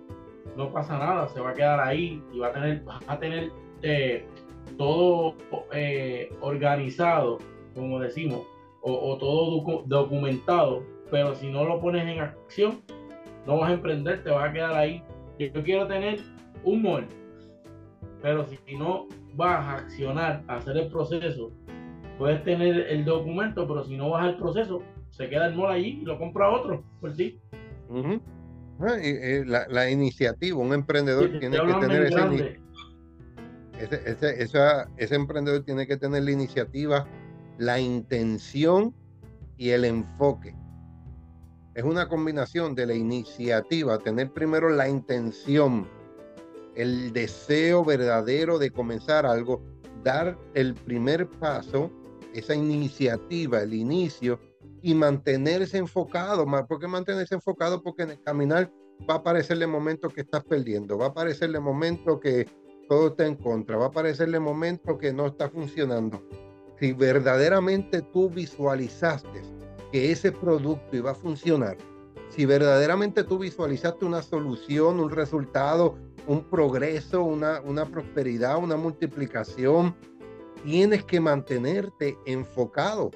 no 0.56 0.72
pasa 0.72 0.98
nada, 0.98 1.28
se 1.28 1.40
va 1.40 1.52
a 1.52 1.54
quedar 1.54 1.80
ahí 1.80 2.22
y 2.34 2.40
va 2.40 2.48
a 2.48 2.54
tener, 2.54 2.84
a 3.08 3.20
tener 3.20 3.52
eh, 3.82 4.26
todo 4.78 5.36
eh, 5.74 6.30
organizado, 6.42 7.40
como 7.74 8.00
decimos, 8.00 8.42
o, 8.82 8.94
o 8.94 9.18
todo 9.18 9.84
documentado, 9.86 10.84
pero 11.12 11.36
si 11.36 11.50
no 11.50 11.66
lo 11.66 11.80
pones 11.80 12.06
en 12.08 12.20
acción, 12.20 12.82
no 13.46 13.58
vas 13.58 13.70
a 13.70 13.74
emprender, 13.74 14.24
te 14.24 14.32
vas 14.32 14.50
a 14.50 14.54
quedar 14.54 14.76
ahí. 14.76 15.04
Yo 15.40 15.64
quiero 15.64 15.88
tener 15.88 16.20
un 16.64 16.82
mall, 16.82 17.06
pero 18.22 18.46
si 18.46 18.76
no 18.76 19.08
vas 19.34 19.66
a 19.66 19.74
accionar, 19.78 20.44
a 20.48 20.56
hacer 20.58 20.78
el 20.78 20.88
proceso, 20.88 21.52
puedes 22.18 22.44
tener 22.44 22.88
el 22.90 23.06
documento, 23.06 23.68
pero 23.68 23.84
si 23.84 23.98
no 23.98 24.12
vas 24.12 24.26
al 24.26 24.38
proceso, 24.38 24.82
se 25.10 25.30
queda 25.30 25.48
el 25.48 25.56
mall 25.56 25.72
allí 25.72 26.00
y 26.02 26.06
lo 26.06 26.18
compra 26.18 26.50
otro 26.50 26.84
por 27.02 27.14
ti. 27.14 27.40
La, 28.80 29.90
iniciativa, 29.90 30.58
un 30.58 30.74
emprendedor 30.74 31.40
tiene 31.40 31.58
que 31.58 31.74
tener 31.76 32.60
ese, 33.80 34.44
ese 34.98 35.16
emprendedor 35.16 35.64
tiene 35.64 35.86
que 35.86 35.98
tener 35.98 36.24
la 36.24 36.32
iniciativa, 36.32 37.08
la 37.58 37.80
intención 37.80 38.94
y 39.58 39.70
el 39.70 39.86
enfoque. 39.86 40.56
Es 41.74 41.84
una 41.84 42.08
combinación 42.08 42.74
de 42.74 42.86
la 42.86 42.94
iniciativa, 42.94 44.00
tener 44.00 44.32
primero 44.32 44.70
la 44.70 44.88
intención 44.88 45.88
el 46.76 47.14
deseo 47.14 47.84
verdadero 47.84 48.60
de 48.60 48.70
comenzar 48.72 49.26
algo, 49.26 49.62
dar 50.04 50.38
el 50.54 50.74
primer 50.76 51.28
paso, 51.30 51.92
esa 52.34 52.54
iniciativa, 52.54 53.62
el 53.62 53.74
inicio, 53.74 54.40
y 54.86 54.94
mantenerse 54.94 55.80
enfocado. 55.80 56.46
¿Por 56.68 56.80
qué 56.80 56.88
mantenerse 56.88 57.34
enfocado? 57.34 57.82
Porque 57.82 58.04
en 58.04 58.12
el 58.12 58.22
caminar 58.22 58.72
va 59.10 59.16
a 59.16 59.18
aparecerle 59.18 59.66
momentos 59.66 60.14
que 60.14 60.22
estás 60.22 60.44
perdiendo, 60.44 60.96
va 60.96 61.08
a 61.08 61.10
aparecerle 61.10 61.60
momentos 61.60 62.20
que 62.20 62.48
todo 62.88 63.08
está 63.08 63.26
en 63.26 63.34
contra, 63.34 63.78
va 63.78 63.86
a 63.86 63.88
aparecerle 63.88 64.40
momentos 64.40 65.00
que 65.00 65.12
no 65.12 65.26
está 65.26 65.50
funcionando. 65.50 66.22
Si 66.80 66.94
verdaderamente 66.94 68.04
tú 68.14 68.30
visualizaste 68.30 69.42
que 69.92 70.12
ese 70.12 70.32
producto 70.32 70.96
iba 70.96 71.12
a 71.12 71.16
funcionar, 71.16 71.78
si 72.30 72.46
verdaderamente 72.46 73.24
tú 73.24 73.40
visualizaste 73.40 74.06
una 74.06 74.22
solución, 74.22 75.00
un 75.00 75.10
resultado, 75.10 75.98
un 76.28 76.44
progreso, 76.44 77.24
una, 77.24 77.60
una 77.62 77.86
prosperidad, 77.86 78.60
una 78.60 78.78
multiplicación, 78.78 79.96
tienes 80.64 81.04
que 81.06 81.20
mantenerte 81.20 82.20
enfocado. 82.28 83.10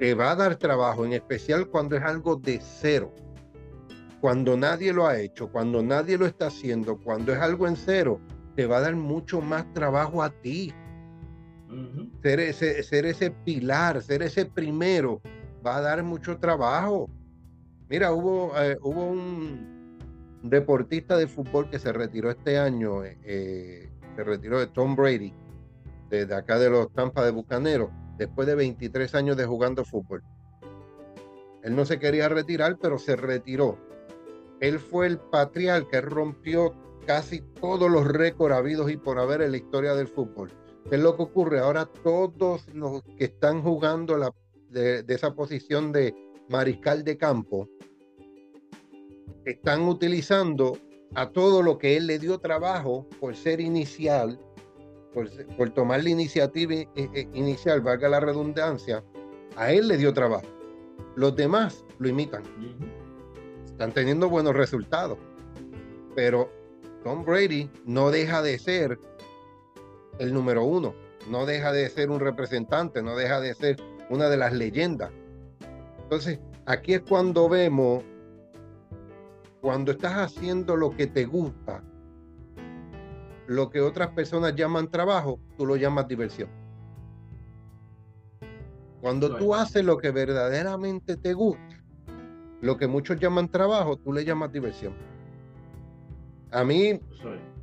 Te 0.00 0.14
va 0.14 0.30
a 0.30 0.34
dar 0.34 0.56
trabajo, 0.56 1.04
en 1.04 1.12
especial 1.12 1.68
cuando 1.68 1.94
es 1.94 2.02
algo 2.02 2.34
de 2.34 2.58
cero. 2.62 3.12
Cuando 4.22 4.56
nadie 4.56 4.94
lo 4.94 5.06
ha 5.06 5.20
hecho, 5.20 5.52
cuando 5.52 5.82
nadie 5.82 6.16
lo 6.16 6.24
está 6.24 6.46
haciendo, 6.46 6.96
cuando 6.96 7.34
es 7.34 7.38
algo 7.38 7.68
en 7.68 7.76
cero, 7.76 8.18
te 8.56 8.64
va 8.64 8.78
a 8.78 8.80
dar 8.80 8.96
mucho 8.96 9.42
más 9.42 9.70
trabajo 9.74 10.22
a 10.22 10.30
ti. 10.30 10.72
ser, 12.22 12.40
ese, 12.40 12.82
ser 12.82 13.04
ese 13.04 13.30
pilar, 13.30 14.00
ser 14.00 14.22
ese 14.22 14.46
primero, 14.46 15.20
va 15.64 15.76
a 15.76 15.80
dar 15.82 16.02
mucho 16.02 16.38
trabajo. 16.38 17.10
Mira, 17.90 18.10
hubo, 18.14 18.58
eh, 18.58 18.78
hubo 18.80 19.04
un 19.04 19.98
deportista 20.42 21.18
de 21.18 21.28
fútbol 21.28 21.68
que 21.68 21.78
se 21.78 21.92
retiró 21.92 22.30
este 22.30 22.58
año, 22.58 23.04
eh, 23.04 23.18
eh, 23.22 23.90
se 24.16 24.24
retiró 24.24 24.60
de 24.60 24.66
Tom 24.68 24.96
Brady, 24.96 25.34
desde 26.08 26.34
acá 26.34 26.58
de 26.58 26.70
los 26.70 26.90
Tampa 26.94 27.22
de 27.22 27.32
Bucaneros, 27.32 27.90
después 28.20 28.46
de 28.46 28.54
23 28.54 29.14
años 29.14 29.36
de 29.38 29.46
jugando 29.46 29.82
fútbol. 29.82 30.22
Él 31.62 31.74
no 31.74 31.86
se 31.86 31.98
quería 31.98 32.28
retirar, 32.28 32.76
pero 32.78 32.98
se 32.98 33.16
retiró. 33.16 33.78
Él 34.60 34.78
fue 34.78 35.06
el 35.06 35.18
patrial 35.18 35.88
que 35.88 36.02
rompió 36.02 36.74
casi 37.06 37.40
todos 37.40 37.90
los 37.90 38.06
récords 38.06 38.54
habidos 38.54 38.90
y 38.90 38.98
por 38.98 39.18
haber 39.18 39.40
en 39.40 39.52
la 39.52 39.56
historia 39.56 39.94
del 39.94 40.06
fútbol. 40.06 40.52
¿Qué 40.90 40.96
es 40.96 41.02
lo 41.02 41.16
que 41.16 41.22
ocurre? 41.22 41.60
Ahora 41.60 41.86
todos 41.86 42.68
los 42.74 43.02
que 43.16 43.24
están 43.24 43.62
jugando 43.62 44.18
la 44.18 44.34
de, 44.68 45.02
esa 45.08 45.34
posición 45.34 45.90
de 45.90 46.14
mariscal 46.50 47.02
de 47.04 47.16
campo, 47.16 47.70
están 49.46 49.88
utilizando 49.88 50.76
a 51.14 51.30
todo 51.30 51.62
lo 51.62 51.78
que 51.78 51.96
él 51.96 52.06
le 52.06 52.18
dio 52.18 52.38
trabajo 52.38 53.08
por 53.18 53.34
ser 53.34 53.62
inicial, 53.62 54.38
por, 55.12 55.28
por 55.56 55.70
tomar 55.70 56.02
la 56.02 56.10
iniciativa 56.10 56.74
eh, 56.74 56.86
eh, 56.96 57.28
inicial, 57.34 57.80
valga 57.80 58.08
la 58.08 58.20
redundancia, 58.20 59.04
a 59.56 59.72
él 59.72 59.88
le 59.88 59.96
dio 59.96 60.12
trabajo. 60.12 60.46
Los 61.16 61.34
demás 61.36 61.84
lo 61.98 62.08
imitan. 62.08 62.42
Están 63.64 63.92
teniendo 63.92 64.28
buenos 64.28 64.54
resultados. 64.54 65.18
Pero 66.14 66.50
Tom 67.04 67.24
Brady 67.24 67.70
no 67.84 68.10
deja 68.10 68.42
de 68.42 68.58
ser 68.58 68.98
el 70.18 70.34
número 70.34 70.64
uno, 70.64 70.94
no 71.28 71.46
deja 71.46 71.72
de 71.72 71.88
ser 71.88 72.10
un 72.10 72.20
representante, 72.20 73.02
no 73.02 73.16
deja 73.16 73.40
de 73.40 73.54
ser 73.54 73.76
una 74.10 74.28
de 74.28 74.36
las 74.36 74.52
leyendas. 74.52 75.10
Entonces, 76.02 76.38
aquí 76.66 76.94
es 76.94 77.00
cuando 77.08 77.48
vemos, 77.48 78.04
cuando 79.60 79.92
estás 79.92 80.14
haciendo 80.14 80.76
lo 80.76 80.90
que 80.90 81.06
te 81.06 81.24
gusta, 81.24 81.82
lo 83.50 83.68
que 83.68 83.80
otras 83.80 84.10
personas 84.10 84.54
llaman 84.54 84.88
trabajo, 84.88 85.40
tú 85.58 85.66
lo 85.66 85.74
llamas 85.74 86.06
diversión. 86.06 86.48
Cuando 89.00 89.36
tú 89.36 89.56
haces 89.56 89.84
lo 89.84 89.98
que 89.98 90.12
verdaderamente 90.12 91.16
te 91.16 91.32
gusta, 91.32 91.82
lo 92.60 92.76
que 92.76 92.86
muchos 92.86 93.18
llaman 93.18 93.48
trabajo, 93.48 93.96
tú 93.96 94.12
le 94.12 94.24
llamas 94.24 94.52
diversión. 94.52 94.94
A 96.52 96.62
mí 96.62 97.00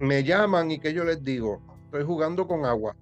me 0.01 0.25
llaman 0.25 0.71
y 0.71 0.79
que 0.79 0.93
yo 0.93 1.05
les 1.05 1.23
digo, 1.23 1.61
estoy 1.85 2.03
jugando 2.03 2.45
con 2.45 2.65
agua 2.65 2.93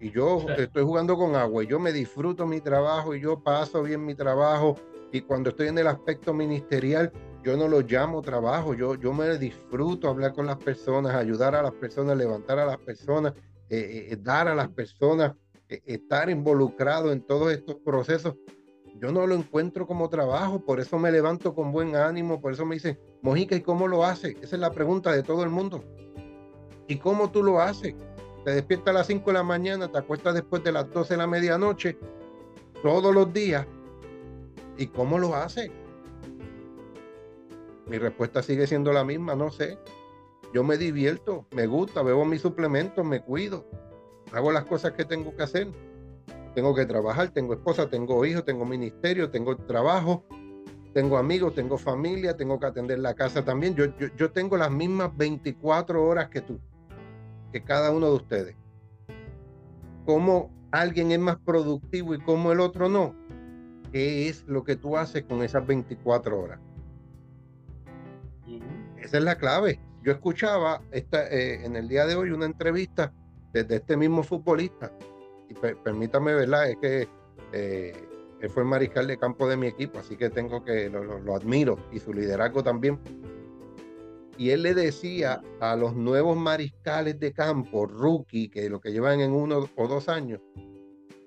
y 0.00 0.10
yo 0.10 0.38
estoy 0.58 0.84
jugando 0.84 1.16
con 1.16 1.34
agua 1.34 1.64
y 1.64 1.66
yo 1.66 1.80
me 1.80 1.94
disfruto 1.94 2.46
mi 2.46 2.60
trabajo 2.60 3.14
y 3.14 3.22
yo 3.22 3.40
paso 3.40 3.82
bien 3.82 4.04
mi 4.04 4.14
trabajo 4.14 4.76
y 5.12 5.22
cuando 5.22 5.48
estoy 5.48 5.68
en 5.68 5.78
el 5.78 5.86
aspecto 5.86 6.34
ministerial 6.34 7.10
yo 7.42 7.56
no 7.56 7.68
lo 7.68 7.80
llamo 7.80 8.22
trabajo, 8.22 8.74
yo, 8.74 8.94
yo 8.94 9.12
me 9.12 9.38
disfruto 9.38 10.08
hablar 10.08 10.32
con 10.32 10.46
las 10.46 10.56
personas, 10.56 11.14
ayudar 11.14 11.54
a 11.54 11.62
las 11.62 11.72
personas, 11.72 12.16
levantar 12.16 12.58
a 12.58 12.66
las 12.66 12.78
personas, 12.78 13.32
eh, 13.68 13.78
eh, 13.78 14.08
eh, 14.10 14.16
dar 14.20 14.48
a 14.48 14.54
las 14.54 14.68
personas, 14.68 15.34
estar 15.68 16.28
involucrado 16.28 17.12
en 17.12 17.22
todos 17.22 17.52
estos 17.52 17.76
procesos. 17.76 18.34
Yo 19.00 19.12
no 19.12 19.26
lo 19.26 19.34
encuentro 19.34 19.86
como 19.86 20.08
trabajo, 20.08 20.64
por 20.64 20.80
eso 20.80 20.98
me 20.98 21.12
levanto 21.12 21.54
con 21.54 21.72
buen 21.72 21.94
ánimo, 21.94 22.40
por 22.40 22.52
eso 22.52 22.66
me 22.66 22.74
dicen, 22.74 22.98
Mojica, 23.22 23.54
¿y 23.54 23.60
cómo 23.60 23.86
lo 23.86 24.04
hace? 24.04 24.36
Esa 24.42 24.56
es 24.56 24.60
la 24.60 24.72
pregunta 24.72 25.12
de 25.12 25.22
todo 25.22 25.44
el 25.44 25.50
mundo. 25.50 25.84
¿Y 26.88 26.96
cómo 26.98 27.30
tú 27.30 27.42
lo 27.42 27.60
haces? 27.60 27.94
te 28.44 28.52
despiertas 28.52 28.88
a 28.88 28.98
las 28.98 29.06
5 29.06 29.26
de 29.26 29.34
la 29.34 29.42
mañana, 29.42 29.88
te 29.88 29.98
acuestas 29.98 30.34
después 30.34 30.64
de 30.64 30.72
las 30.72 30.90
12 30.90 31.14
de 31.14 31.18
la 31.18 31.26
medianoche, 31.26 31.98
todos 32.82 33.14
los 33.14 33.32
días. 33.32 33.66
¿Y 34.76 34.86
cómo 34.86 35.18
lo 35.18 35.34
hace? 35.34 35.70
Mi 37.90 37.98
respuesta 37.98 38.40
sigue 38.40 38.68
siendo 38.68 38.92
la 38.92 39.02
misma, 39.02 39.34
no 39.34 39.50
sé. 39.50 39.76
Yo 40.54 40.62
me 40.62 40.78
divierto, 40.78 41.46
me 41.50 41.66
gusta, 41.66 42.04
bebo 42.04 42.24
mis 42.24 42.40
suplementos, 42.40 43.04
me 43.04 43.20
cuido, 43.20 43.66
hago 44.32 44.52
las 44.52 44.64
cosas 44.64 44.92
que 44.92 45.04
tengo 45.04 45.34
que 45.34 45.42
hacer. 45.42 45.66
Tengo 46.54 46.72
que 46.72 46.86
trabajar, 46.86 47.30
tengo 47.30 47.52
esposa, 47.52 47.90
tengo 47.90 48.24
hijos, 48.24 48.44
tengo 48.44 48.64
ministerio, 48.64 49.28
tengo 49.30 49.56
trabajo, 49.56 50.24
tengo 50.94 51.18
amigos, 51.18 51.56
tengo 51.56 51.78
familia, 51.78 52.36
tengo 52.36 52.60
que 52.60 52.66
atender 52.66 53.00
la 53.00 53.14
casa 53.14 53.44
también. 53.44 53.74
Yo, 53.74 53.86
yo, 53.98 54.06
yo 54.16 54.30
tengo 54.30 54.56
las 54.56 54.70
mismas 54.70 55.16
24 55.16 56.04
horas 56.06 56.28
que 56.28 56.42
tú 56.42 56.60
que 57.50 57.64
cada 57.64 57.90
uno 57.90 58.06
de 58.06 58.14
ustedes. 58.14 58.56
¿Cómo 60.06 60.52
alguien 60.70 61.10
es 61.10 61.18
más 61.18 61.38
productivo 61.38 62.14
y 62.14 62.20
cómo 62.20 62.52
el 62.52 62.60
otro 62.60 62.88
no? 62.88 63.16
¿Qué 63.90 64.28
es 64.28 64.44
lo 64.46 64.62
que 64.62 64.76
tú 64.76 64.96
haces 64.96 65.24
con 65.24 65.42
esas 65.42 65.66
24 65.66 66.40
horas? 66.40 66.60
Esa 69.00 69.18
es 69.18 69.24
la 69.24 69.36
clave. 69.36 69.80
Yo 70.02 70.12
escuchaba 70.12 70.82
esta, 70.92 71.28
eh, 71.28 71.64
en 71.64 71.76
el 71.76 71.88
día 71.88 72.06
de 72.06 72.14
hoy 72.14 72.30
una 72.30 72.46
entrevista 72.46 73.12
desde 73.52 73.76
este 73.76 73.96
mismo 73.96 74.22
futbolista. 74.22 74.92
Y 75.48 75.54
permítame, 75.54 76.34
¿verdad? 76.34 76.70
Es 76.70 76.76
que 76.76 77.08
eh, 77.52 77.92
él 78.40 78.50
fue 78.50 78.64
mariscal 78.64 79.06
de 79.06 79.18
campo 79.18 79.48
de 79.48 79.56
mi 79.56 79.66
equipo, 79.66 79.98
así 79.98 80.16
que 80.16 80.30
tengo 80.30 80.64
que, 80.64 80.88
lo 80.88 81.34
admiro 81.34 81.78
y 81.92 81.98
su 81.98 82.12
liderazgo 82.12 82.62
también 82.62 83.00
y 84.40 84.52
él 84.52 84.62
le 84.62 84.72
decía 84.72 85.42
a 85.60 85.76
los 85.76 85.94
nuevos 85.94 86.34
mariscales 86.34 87.20
de 87.20 87.30
campo, 87.30 87.84
rookie, 87.84 88.48
que 88.48 88.70
lo 88.70 88.80
que 88.80 88.90
llevan 88.90 89.20
en 89.20 89.32
uno 89.32 89.68
o 89.76 89.86
dos 89.86 90.08
años, 90.08 90.40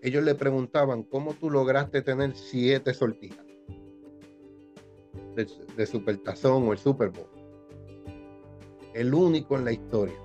ellos 0.01 0.24
le 0.24 0.34
preguntaban, 0.34 1.03
¿cómo 1.03 1.36
tú 1.36 1.51
lograste 1.51 2.01
tener 2.01 2.36
siete 2.36 2.92
sortijas 2.92 3.46
de, 5.36 5.48
de 5.77 5.86
Supertazón 5.86 6.68
o 6.68 6.72
el 6.72 6.80
Super 6.80 7.12
Bowl? 7.12 7.43
El 8.94 9.14
único 9.14 9.58
en 9.58 9.66
la 9.66 9.72
historia. 9.72 10.16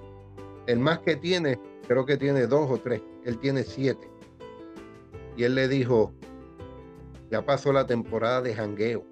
El 0.66 0.78
más 0.78 1.00
que 1.00 1.16
tiene, 1.16 1.58
creo 1.86 2.04
que 2.04 2.16
tiene 2.16 2.46
dos 2.46 2.70
o 2.70 2.78
tres. 2.78 3.02
Él 3.24 3.38
tiene 3.38 3.62
siete. 3.62 4.10
Y 5.36 5.44
él 5.44 5.54
le 5.54 5.68
dijo, 5.68 6.12
ya 7.30 7.44
pasó 7.44 7.72
la 7.72 7.86
temporada 7.86 8.42
de 8.42 8.54
jangueo 8.54 9.04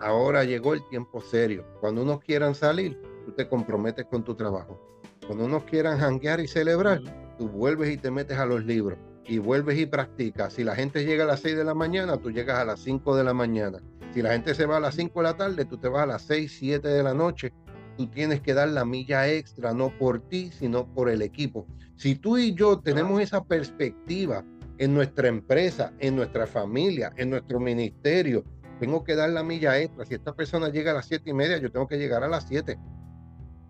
ahora 0.00 0.44
llegó 0.44 0.74
el 0.74 0.86
tiempo 0.88 1.20
serio. 1.20 1.64
Cuando 1.80 2.02
unos 2.02 2.20
quieran 2.20 2.54
salir, 2.54 3.00
tú 3.24 3.32
te 3.32 3.48
comprometes 3.48 4.06
con 4.06 4.24
tu 4.24 4.34
trabajo. 4.34 4.80
Cuando 5.26 5.44
unos 5.44 5.64
quieran 5.64 5.98
janguear 5.98 6.40
y 6.40 6.48
celebrar, 6.48 7.00
tú 7.38 7.48
vuelves 7.48 7.90
y 7.90 7.96
te 7.96 8.10
metes 8.10 8.38
a 8.38 8.46
los 8.46 8.64
libros 8.64 8.98
y 9.26 9.38
vuelves 9.38 9.78
y 9.78 9.86
practicas. 9.86 10.54
Si 10.54 10.64
la 10.64 10.74
gente 10.74 11.04
llega 11.04 11.24
a 11.24 11.26
las 11.26 11.40
6 11.40 11.56
de 11.56 11.64
la 11.64 11.74
mañana, 11.74 12.16
tú 12.16 12.30
llegas 12.30 12.58
a 12.58 12.64
las 12.64 12.80
5 12.80 13.14
de 13.14 13.24
la 13.24 13.34
mañana. 13.34 13.78
Si 14.12 14.22
la 14.22 14.32
gente 14.32 14.54
se 14.54 14.66
va 14.66 14.78
a 14.78 14.80
las 14.80 14.96
5 14.96 15.20
de 15.20 15.22
la 15.22 15.36
tarde, 15.36 15.64
tú 15.66 15.76
te 15.76 15.88
vas 15.88 16.02
a 16.02 16.06
las 16.06 16.22
6, 16.22 16.56
7 16.58 16.88
de 16.88 17.02
la 17.02 17.14
noche. 17.14 17.52
Tú 18.00 18.06
tienes 18.06 18.40
que 18.40 18.54
dar 18.54 18.70
la 18.70 18.86
milla 18.86 19.28
extra, 19.28 19.74
no 19.74 19.90
por 19.98 20.26
ti, 20.26 20.50
sino 20.58 20.86
por 20.86 21.10
el 21.10 21.20
equipo. 21.20 21.66
Si 21.96 22.14
tú 22.14 22.38
y 22.38 22.54
yo 22.54 22.80
tenemos 22.80 23.20
esa 23.20 23.44
perspectiva 23.44 24.42
en 24.78 24.94
nuestra 24.94 25.28
empresa, 25.28 25.92
en 25.98 26.16
nuestra 26.16 26.46
familia, 26.46 27.12
en 27.18 27.28
nuestro 27.28 27.60
ministerio, 27.60 28.42
tengo 28.78 29.04
que 29.04 29.14
dar 29.14 29.28
la 29.28 29.42
milla 29.42 29.78
extra. 29.78 30.06
Si 30.06 30.14
esta 30.14 30.34
persona 30.34 30.70
llega 30.70 30.92
a 30.92 30.94
las 30.94 31.08
siete 31.08 31.28
y 31.28 31.34
media, 31.34 31.58
yo 31.58 31.70
tengo 31.70 31.86
que 31.86 31.98
llegar 31.98 32.24
a 32.24 32.28
las 32.28 32.44
7, 32.48 32.78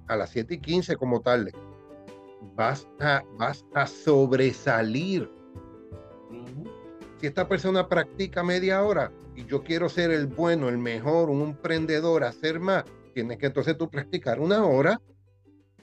a 0.07 0.17
las 0.17 0.31
7 0.31 0.55
y 0.55 0.59
15 0.59 0.95
como 0.95 1.23
tarde. 1.23 1.51
Vas 2.55 2.87
a, 3.01 3.25
vas 3.37 3.65
a 3.75 3.89
sobresalir. 3.89 5.29
Si 7.17 7.27
esta 7.27 7.49
persona 7.49 7.89
practica 7.89 8.45
media 8.45 8.85
hora 8.85 9.11
y 9.35 9.45
yo 9.47 9.65
quiero 9.65 9.89
ser 9.89 10.13
el 10.13 10.29
bueno, 10.29 10.69
el 10.69 10.79
mejor, 10.79 11.31
un 11.31 11.41
emprendedor, 11.43 12.23
hacer 12.23 12.61
más, 12.61 12.85
tienes 13.13 13.39
que 13.39 13.47
entonces 13.47 13.77
tú 13.77 13.89
practicar 13.89 14.41
una 14.41 14.65
hora, 14.65 15.01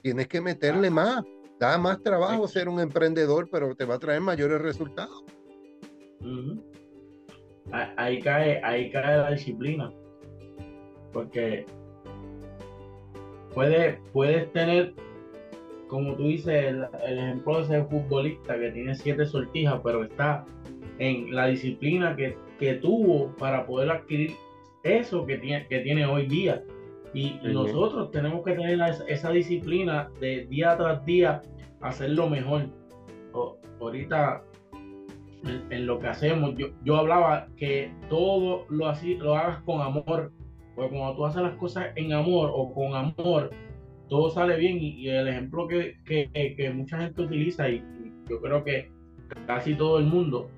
tienes 0.02 0.28
que 0.28 0.40
meterle 0.40 0.90
más. 0.90 1.24
Da 1.58 1.76
más 1.76 2.00
trabajo 2.02 2.46
ser 2.46 2.68
un 2.68 2.78
emprendedor, 2.78 3.48
pero 3.50 3.74
te 3.74 3.84
va 3.84 3.96
a 3.96 3.98
traer 3.98 4.20
mayores 4.20 4.60
resultados. 4.60 5.24
Ahí 7.72 8.20
cae, 8.20 8.60
ahí 8.62 8.90
cae 8.90 9.18
la 9.18 9.30
disciplina. 9.32 9.92
Porque 11.12 11.66
puedes, 13.54 13.98
puedes 14.12 14.52
tener, 14.52 14.94
como 15.88 16.14
tú 16.14 16.24
dices, 16.28 16.64
el, 16.64 17.18
ejemplo 17.18 17.56
de 17.56 17.62
ese 17.64 17.84
futbolista 17.88 18.58
que 18.58 18.70
tiene 18.70 18.94
siete 18.94 19.26
sortijas, 19.26 19.80
pero 19.82 20.04
está 20.04 20.44
en 20.98 21.34
la 21.34 21.46
disciplina 21.46 22.16
que, 22.16 22.36
tuvo 22.82 23.34
para 23.36 23.66
poder 23.66 23.90
adquirir 23.90 24.32
eso 24.82 25.24
que 25.26 25.38
tiene, 25.38 25.66
que 25.68 25.80
tiene 25.80 26.06
hoy 26.06 26.26
día. 26.26 26.62
Y 27.14 27.38
nosotros 27.42 28.10
tenemos 28.10 28.44
que 28.44 28.52
tener 28.52 28.78
esa, 29.08 29.30
disciplina 29.30 30.10
de 30.20 30.46
día 30.46 30.76
tras 30.76 31.04
día 31.04 31.42
hacerlo 31.80 32.28
mejor. 32.28 32.66
ahorita 33.80 34.42
en, 35.70 35.86
lo 35.86 35.98
que 35.98 36.08
hacemos, 36.08 36.54
yo, 36.56 36.68
yo 36.84 36.96
hablaba 36.96 37.48
que 37.56 37.92
todo 38.08 38.66
lo, 38.68 38.88
así, 38.88 39.14
lo 39.14 39.34
hagas 39.34 39.62
con 39.62 39.80
amor. 39.80 40.32
Porque 40.74 40.96
cuando 40.96 41.16
tú 41.16 41.26
haces 41.26 41.42
las 41.42 41.56
cosas 41.56 41.86
en 41.96 42.12
amor 42.12 42.50
o 42.52 42.72
con 42.72 42.94
amor, 42.94 43.50
todo 44.08 44.30
sale 44.30 44.56
bien. 44.56 44.78
Y, 44.80 45.08
el 45.08 45.28
ejemplo 45.28 45.66
que, 45.66 45.96
que, 46.04 46.70
mucha 46.74 46.98
gente 46.98 47.22
utiliza, 47.22 47.68
y, 47.68 47.82
yo 48.28 48.40
creo 48.40 48.62
que 48.64 48.90
casi 49.46 49.74
todo 49.74 49.98
el 49.98 50.06
mundo, 50.06 50.48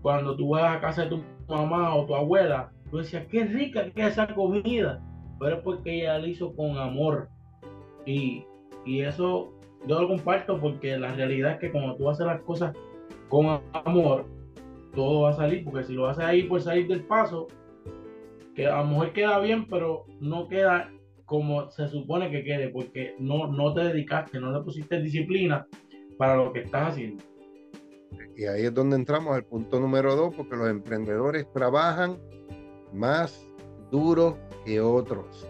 cuando 0.00 0.36
tú 0.36 0.50
vas 0.50 0.76
a 0.76 0.80
casa 0.80 1.04
de 1.04 1.10
tu 1.10 1.22
mamá 1.48 1.94
o 1.94 2.06
tu 2.06 2.14
abuela, 2.14 2.72
tú 2.90 2.98
decías, 2.98 3.26
qué 3.26 3.44
rica 3.44 3.90
que 3.90 4.02
es 4.02 4.08
esa 4.12 4.26
comida, 4.28 5.02
pero 5.42 5.56
es 5.56 5.62
porque 5.62 6.02
ella 6.02 6.18
la 6.18 6.28
hizo 6.28 6.54
con 6.54 6.78
amor. 6.78 7.28
Y, 8.06 8.44
eso 8.86 9.52
yo 9.86 10.00
lo 10.00 10.08
comparto 10.08 10.60
porque 10.60 10.96
la 10.96 11.12
realidad 11.14 11.52
es 11.52 11.58
que 11.58 11.72
cuando 11.72 11.96
tú 11.96 12.08
haces 12.08 12.26
las 12.26 12.40
cosas 12.42 12.74
con 13.28 13.60
amor, 13.72 14.26
todo 14.94 15.22
va 15.22 15.30
a 15.30 15.34
salir, 15.34 15.64
porque 15.64 15.84
si 15.84 15.94
lo 15.94 16.06
haces 16.06 16.24
ahí 16.24 16.44
por 16.44 16.60
salir 16.60 16.86
del 16.88 17.04
paso, 17.04 17.48
que 18.54 18.66
a 18.66 18.78
lo 18.78 18.86
mejor 18.86 19.12
queda 19.12 19.38
bien, 19.40 19.66
pero 19.66 20.04
no 20.20 20.48
queda 20.48 20.90
como 21.24 21.70
se 21.70 21.88
supone 21.88 22.30
que 22.30 22.44
quede, 22.44 22.68
porque 22.68 23.14
no, 23.18 23.46
no 23.48 23.72
te 23.72 23.82
dedicaste, 23.82 24.38
no 24.38 24.52
le 24.52 24.60
pusiste 24.64 25.00
disciplina 25.00 25.66
para 26.18 26.36
lo 26.36 26.52
que 26.52 26.60
estás 26.60 26.90
haciendo. 26.90 27.22
Y 28.36 28.44
ahí 28.44 28.64
es 28.64 28.74
donde 28.74 28.96
entramos 28.96 29.34
al 29.34 29.44
punto 29.44 29.80
número 29.80 30.14
dos, 30.14 30.34
porque 30.34 30.56
los 30.56 30.68
emprendedores 30.68 31.50
trabajan 31.52 32.18
más 32.92 33.51
duro 33.92 34.38
que 34.64 34.80
otros. 34.80 35.46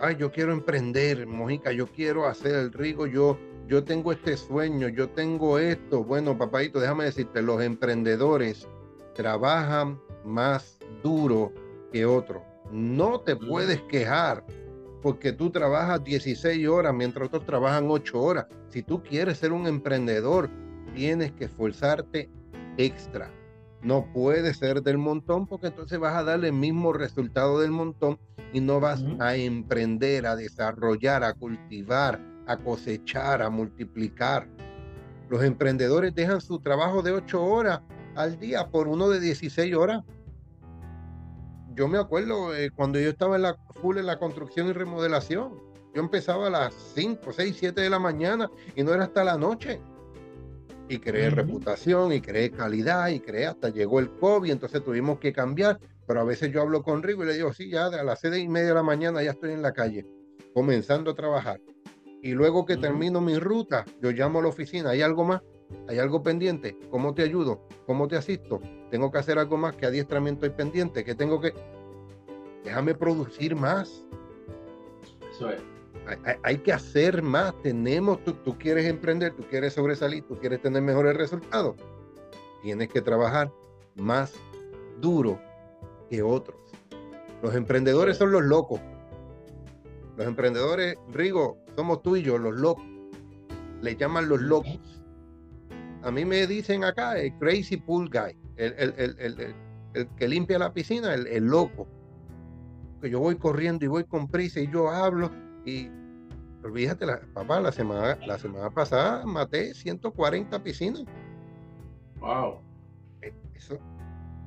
Ay, 0.00 0.16
yo 0.16 0.32
quiero 0.32 0.52
emprender, 0.52 1.26
Mojica, 1.26 1.70
yo 1.70 1.86
quiero 1.86 2.26
hacer 2.26 2.54
el 2.54 2.72
rigo, 2.72 3.06
yo, 3.06 3.38
yo 3.68 3.84
tengo 3.84 4.10
este 4.10 4.36
sueño, 4.36 4.88
yo 4.88 5.10
tengo 5.10 5.58
esto. 5.58 6.02
Bueno, 6.02 6.36
papadito, 6.36 6.80
déjame 6.80 7.04
decirte, 7.04 7.42
los 7.42 7.62
emprendedores 7.62 8.66
trabajan 9.14 10.00
más 10.24 10.78
duro 11.02 11.52
que 11.92 12.06
otros. 12.06 12.42
No 12.72 13.20
te 13.20 13.36
puedes 13.36 13.80
quejar 13.82 14.44
porque 15.02 15.32
tú 15.32 15.50
trabajas 15.50 16.02
16 16.02 16.66
horas 16.68 16.94
mientras 16.94 17.28
otros 17.28 17.44
trabajan 17.44 17.86
8 17.88 18.20
horas. 18.20 18.46
Si 18.70 18.82
tú 18.82 19.02
quieres 19.02 19.38
ser 19.38 19.52
un 19.52 19.66
emprendedor, 19.66 20.48
tienes 20.94 21.32
que 21.32 21.44
esforzarte 21.44 22.30
extra. 22.78 23.30
No 23.82 24.06
puedes 24.12 24.56
ser 24.56 24.82
del 24.82 24.98
montón 24.98 25.46
porque 25.46 25.68
entonces 25.68 25.98
vas 25.98 26.16
a 26.16 26.24
darle 26.24 26.48
el 26.48 26.54
mismo 26.54 26.92
resultado 26.92 27.60
del 27.60 27.70
montón 27.70 28.18
y 28.52 28.60
no 28.60 28.80
vas 28.80 29.04
a 29.20 29.36
emprender, 29.36 30.26
a 30.26 30.34
desarrollar, 30.34 31.22
a 31.22 31.34
cultivar, 31.34 32.20
a 32.46 32.56
cosechar, 32.56 33.40
a 33.40 33.50
multiplicar. 33.50 34.48
Los 35.28 35.44
emprendedores 35.44 36.14
dejan 36.14 36.40
su 36.40 36.58
trabajo 36.58 37.02
de 37.02 37.12
8 37.12 37.44
horas 37.44 37.80
al 38.16 38.38
día 38.40 38.68
por 38.68 38.88
uno 38.88 39.08
de 39.08 39.20
16 39.20 39.74
horas. 39.76 40.02
Yo 41.74 41.86
me 41.86 41.98
acuerdo 41.98 42.56
eh, 42.56 42.70
cuando 42.74 42.98
yo 42.98 43.10
estaba 43.10 43.36
en 43.36 43.42
la 43.42 43.56
full 43.80 43.98
en 43.98 44.06
la 44.06 44.18
construcción 44.18 44.66
y 44.66 44.72
remodelación. 44.72 45.54
Yo 45.94 46.02
empezaba 46.02 46.48
a 46.48 46.50
las 46.50 46.74
5, 46.94 47.32
6, 47.32 47.56
7 47.58 47.80
de 47.80 47.90
la 47.90 47.98
mañana 47.98 48.50
y 48.74 48.82
no 48.82 48.92
era 48.92 49.04
hasta 49.04 49.22
la 49.22 49.38
noche 49.38 49.80
y 50.88 50.98
creé 50.98 51.30
reputación 51.30 52.12
y 52.12 52.20
creé 52.20 52.50
calidad 52.50 53.08
y 53.08 53.20
creé 53.20 53.46
hasta 53.46 53.68
llegó 53.68 54.00
el 54.00 54.10
COVID, 54.10 54.50
entonces 54.50 54.82
tuvimos 54.82 55.18
que 55.18 55.32
cambiar, 55.32 55.78
pero 56.06 56.20
a 56.20 56.24
veces 56.24 56.50
yo 56.50 56.62
hablo 56.62 56.82
con 56.82 57.02
Rigo 57.02 57.24
y 57.24 57.26
le 57.26 57.34
digo, 57.34 57.52
sí, 57.52 57.70
ya 57.70 57.86
a 57.86 58.02
las 58.02 58.20
seis 58.20 58.44
y 58.44 58.48
media 58.48 58.68
de 58.68 58.74
la 58.74 58.82
mañana 58.82 59.22
ya 59.22 59.32
estoy 59.32 59.52
en 59.52 59.62
la 59.62 59.72
calle, 59.72 60.06
comenzando 60.54 61.10
a 61.10 61.14
trabajar. 61.14 61.60
Y 62.22 62.32
luego 62.32 62.64
que 62.64 62.76
termino 62.76 63.20
mi 63.20 63.38
ruta, 63.38 63.84
yo 64.00 64.10
llamo 64.10 64.40
a 64.40 64.42
la 64.42 64.48
oficina, 64.48 64.90
¿hay 64.90 65.02
algo 65.02 65.24
más? 65.24 65.42
¿Hay 65.86 65.98
algo 65.98 66.22
pendiente? 66.22 66.76
¿Cómo 66.90 67.14
te 67.14 67.22
ayudo? 67.22 67.68
¿Cómo 67.86 68.08
te 68.08 68.16
asisto? 68.16 68.60
¿Tengo 68.90 69.12
que 69.12 69.18
hacer 69.18 69.38
algo 69.38 69.58
más 69.58 69.76
que 69.76 69.86
adiestramiento 69.86 70.46
y 70.46 70.50
pendiente? 70.50 71.04
¿Qué 71.04 71.14
tengo 71.14 71.40
que...? 71.40 71.52
Déjame 72.64 72.94
producir 72.94 73.54
más. 73.54 74.04
Eso 75.30 75.50
es 75.50 75.77
hay, 76.42 76.58
que 76.58 76.72
hacer 76.72 77.22
más. 77.22 77.54
Tenemos, 77.62 78.22
tú, 78.24 78.32
tú 78.32 78.58
quieres 78.58 78.86
emprender, 78.86 79.34
tú 79.34 79.44
quieres 79.48 79.74
sobresalir, 79.74 80.24
tú 80.26 80.38
quieres 80.38 80.60
tener 80.62 80.82
mejores 80.82 81.16
resultados. 81.16 81.76
Tienes 82.62 82.88
que 82.88 83.00
trabajar 83.00 83.52
más 83.96 84.34
duro 85.00 85.40
que 86.10 86.22
otros. 86.22 86.56
Los 87.42 87.54
emprendedores 87.54 88.16
son 88.16 88.32
los 88.32 88.42
locos. 88.42 88.80
Los 90.16 90.26
emprendedores, 90.26 90.96
Rigo, 91.12 91.58
somos 91.76 92.02
tú 92.02 92.16
y 92.16 92.22
yo, 92.22 92.38
los 92.38 92.54
locos. 92.54 92.84
Le 93.82 93.96
llaman 93.96 94.28
los 94.28 94.40
locos. 94.40 95.02
A 96.02 96.10
mí 96.10 96.24
me 96.24 96.46
dicen 96.46 96.84
acá 96.84 97.18
el 97.18 97.32
crazy 97.38 97.76
pool 97.76 98.08
guy, 98.08 98.36
el, 98.56 98.74
el, 98.78 99.54
el 99.94 100.08
que 100.16 100.28
limpia 100.28 100.58
la 100.58 100.72
piscina, 100.72 101.14
el, 101.14 101.44
loco. 101.44 101.86
Que 103.00 103.10
yo 103.10 103.20
voy 103.20 103.36
corriendo 103.36 103.84
y 103.84 103.88
voy 103.88 104.04
con 104.04 104.28
prisa 104.28 104.60
y 104.60 104.70
yo 104.70 104.90
hablo 104.90 105.30
y 105.68 105.90
olvídate, 106.64 107.06
la, 107.06 107.20
papá, 107.34 107.60
la 107.60 107.72
semana, 107.72 108.18
la 108.26 108.38
semana 108.38 108.70
pasada 108.70 109.24
maté 109.26 109.74
140 109.74 110.62
piscinas. 110.62 111.04
Wow. 112.20 112.60
Eh, 113.22 113.32
eso, 113.54 113.78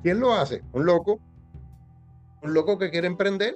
¿Quién 0.02 0.20
lo 0.20 0.34
hace? 0.34 0.62
Un 0.72 0.86
loco. 0.86 1.20
Un 2.42 2.54
loco 2.54 2.76
que 2.76 2.90
quiere 2.90 3.06
emprender. 3.06 3.54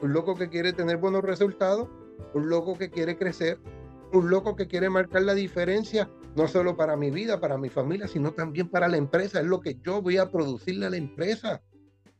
Un 0.00 0.12
loco 0.12 0.34
que 0.34 0.48
quiere 0.48 0.72
tener 0.72 0.96
buenos 0.96 1.22
resultados. 1.22 1.88
Un 2.32 2.48
loco 2.48 2.76
que 2.76 2.90
quiere 2.90 3.16
crecer. 3.16 3.58
Un 4.12 4.30
loco 4.30 4.56
que 4.56 4.66
quiere 4.66 4.88
marcar 4.88 5.22
la 5.22 5.34
diferencia, 5.34 6.08
no 6.36 6.46
solo 6.46 6.76
para 6.76 6.96
mi 6.96 7.10
vida, 7.10 7.40
para 7.40 7.58
mi 7.58 7.68
familia, 7.68 8.06
sino 8.06 8.32
también 8.32 8.68
para 8.68 8.88
la 8.88 8.96
empresa. 8.96 9.40
Es 9.40 9.46
lo 9.46 9.60
que 9.60 9.78
yo 9.82 10.00
voy 10.00 10.16
a 10.16 10.30
producirle 10.30 10.86
a 10.86 10.90
la 10.90 10.96
empresa. 10.96 11.60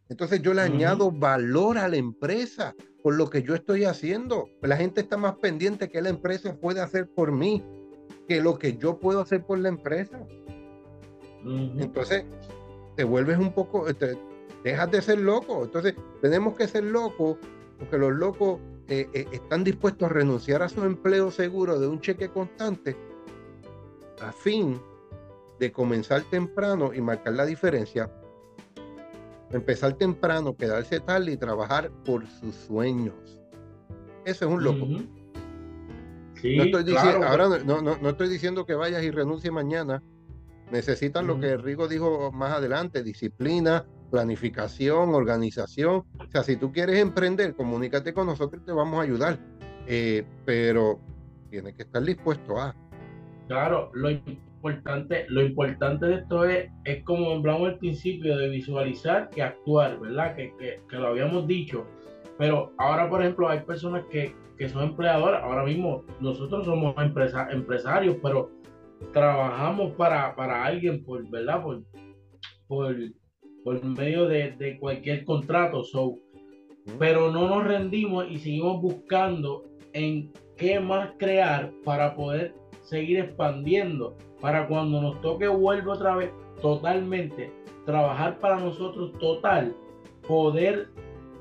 Entonces 0.09 0.41
yo 0.41 0.55
le 0.55 0.63
añado 0.63 1.11
valor 1.11 1.79
a 1.79 1.89
la 1.89 1.97
empresa 1.97 2.75
por 3.03 3.15
lo 3.17 3.29
que 3.29 3.43
yo 3.43 3.55
estoy 3.55 3.85
haciendo. 3.85 4.49
La 4.63 4.77
gente 4.77 5.01
está 5.01 5.17
más 5.17 5.37
pendiente 5.37 5.89
que 5.89 6.01
la 6.01 6.11
empresa 6.11 6.55
puede 6.57 6.81
hacer 6.81 7.09
por 7.09 7.33
mí 7.33 7.65
que 8.29 8.41
lo 8.41 8.59
que 8.59 8.77
yo 8.77 8.99
puedo 8.99 9.21
hacer 9.21 9.45
por 9.45 9.59
la 9.59 9.69
empresa. 9.69 10.21
Entonces 11.45 12.25
te 12.97 13.05
vuelves 13.05 13.39
un 13.39 13.53
poco, 13.53 13.93
te, 13.95 14.17
dejas 14.65 14.91
de 14.91 15.03
ser 15.03 15.21
loco. 15.21 15.65
Entonces 15.65 15.95
tenemos 16.21 16.57
que 16.57 16.69
ser 16.69 16.85
locos 16.85 17.39
porque 17.79 17.99
los 17.99 18.13
locos 18.13 18.61
eh, 18.89 19.09
eh, 19.13 19.27
están 19.33 19.65
dispuestos 19.65 20.09
a 20.09 20.13
renunciar 20.13 20.63
a 20.63 20.69
su 20.69 20.85
empleo 20.85 21.31
seguro 21.31 21.79
de 21.79 21.89
un 21.89 22.01
cheque 22.01 22.29
constante 22.29 22.97
a 24.21 24.33
fin 24.33 24.81
de 25.59 25.73
comenzar 25.73 26.23
temprano 26.23 26.95
y 26.95 27.01
marcar 27.01 27.35
la 27.35 27.45
diferencia 27.45 28.11
empezar 29.51 29.95
temprano, 29.95 30.57
quedarse 30.57 31.01
tarde 31.01 31.33
y 31.33 31.37
trabajar 31.37 31.91
por 32.05 32.27
sus 32.27 32.55
sueños. 32.55 33.15
Eso 34.25 34.47
es 34.47 34.51
un 34.51 34.65
loco. 34.65 34.87
no 34.87 36.63
estoy 36.65 36.85
diciendo, 36.85 37.27
ahora 37.27 37.49
no, 37.65 37.81
no, 37.81 37.97
no, 37.97 38.09
estoy 38.09 38.29
diciendo 38.29 38.67
que 38.67 38.75
vayas 38.75 39.03
y 39.03 39.11
renuncie 39.11 39.51
mañana. 39.51 40.03
Necesitan 40.71 41.29
lo 41.29 41.39
que 41.39 41.57
Rigo 41.57 41.87
dijo 41.87 42.33
más 42.33 42.53
adelante, 42.53 43.05
disciplina, 43.05 43.87
planificación, 44.11 45.15
organización. 45.15 46.05
O 46.19 46.31
sea, 46.31 46.43
si 46.43 46.57
tú 46.57 46.73
quieres 46.73 46.99
emprender, 46.99 47.55
comunícate 47.55 48.13
con 48.13 48.27
nosotros 48.27 48.63
y 48.63 48.67
te 48.67 48.73
vamos 48.73 48.99
a 48.99 49.03
ayudar. 49.03 49.39
Eh, 49.87 50.25
pero 50.45 50.99
tienes 51.51 51.75
que 51.75 51.83
estar 51.85 52.03
dispuesto 52.03 52.59
a. 52.61 52.75
Claro, 53.47 53.91
lo, 53.95 54.11
importante, 54.71 55.27
lo 55.29 55.43
importante 55.43 56.07
de 56.07 56.15
esto 56.17 56.45
es, 56.45 56.71
es 56.85 57.05
como 57.05 57.33
hablamos 57.33 57.69
al 57.69 57.79
principio, 57.79 58.37
de 58.37 58.49
visualizar 58.49 59.31
que 59.31 59.43
actuar, 59.43 59.99
¿verdad? 60.01 60.35
Que, 60.35 60.53
que, 60.59 60.81
que 60.89 60.97
lo 60.97 61.09
habíamos 61.09 61.47
dicho. 61.47 61.87
Pero 62.39 62.73
ahora, 62.79 63.09
por 63.09 63.23
ejemplo, 63.23 63.49
hay 63.49 63.61
personas 63.61 64.05
que, 64.11 64.35
que 64.59 64.69
son 64.69 64.85
empleadoras. 64.85 65.43
Ahora 65.43 65.65
mismo 65.65 66.05
nosotros 66.21 66.65
somos 66.65 66.95
empresa, 66.99 67.49
empresarios, 67.51 68.17
pero 68.23 68.51
trabajamos 69.13 69.93
para, 69.93 70.35
para 70.35 70.65
alguien, 70.65 71.05
por, 71.05 71.29
¿verdad? 71.31 71.63
Por, 71.63 71.83
por, 72.67 72.97
por 73.65 73.85
medio 73.85 74.27
de, 74.27 74.77
cualquier 74.81 75.25
contrato. 75.25 75.85
So, 75.85 76.19
pero 76.99 77.31
no 77.31 77.49
nos 77.49 77.65
rendimos 77.65 78.27
y 78.31 78.39
seguimos 78.39 78.81
buscando 78.81 79.65
en 79.93 80.33
qué 80.57 80.81
más 80.81 81.11
crear 81.19 81.73
para 81.85 82.15
poder 82.15 82.55
seguir 82.83 83.19
expandiendo, 83.19 84.17
para 84.47 84.69
cuando 84.69 85.01
nos 85.01 85.21
toque 85.23 85.49
vuelva 85.49 85.95
otra 85.95 86.15
vez 86.15 86.31
totalmente, 86.63 87.53
trabajar 87.85 88.39
para 88.39 88.61
nosotros 88.61 89.11
total, 89.19 89.75
poder 90.25 90.89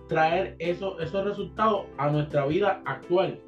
traer 0.07 0.55
eso, 0.57 0.99
esos 0.99 1.23
resultados 1.23 1.85
a 1.99 2.09
nuestra 2.09 2.47
vida 2.47 2.81
actual. 2.85 3.39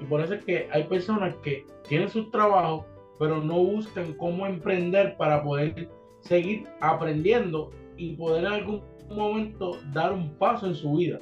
Y 0.00 0.06
por 0.06 0.22
eso 0.22 0.32
es 0.32 0.44
que 0.46 0.70
hay 0.72 0.84
personas 0.84 1.34
que 1.42 1.66
tienen 1.86 2.08
sus 2.08 2.30
trabajos, 2.30 2.86
pero 3.18 3.42
no 3.42 3.58
buscan 3.62 4.14
cómo 4.14 4.46
emprender 4.46 5.14
para 5.18 5.42
poder 5.42 5.90
seguir 6.20 6.66
aprendiendo 6.80 7.72
y 7.98 8.16
poder 8.16 8.46
en 8.46 8.52
algún 8.52 8.82
momento 9.10 9.76
dar 9.92 10.14
un 10.14 10.38
paso 10.38 10.68
en 10.68 10.74
su 10.74 10.94
vida, 10.94 11.20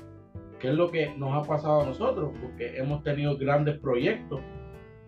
que 0.61 0.69
es 0.69 0.75
lo 0.75 0.93
que 0.93 1.13
nos 1.17 1.33
ha 1.33 1.49
pasado 1.49 1.81
a 1.81 1.87
nosotros, 1.87 2.31
porque 2.41 2.77
hemos 2.77 3.03
tenido 3.03 3.37
grandes 3.37 3.81
proyectos, 3.81 4.41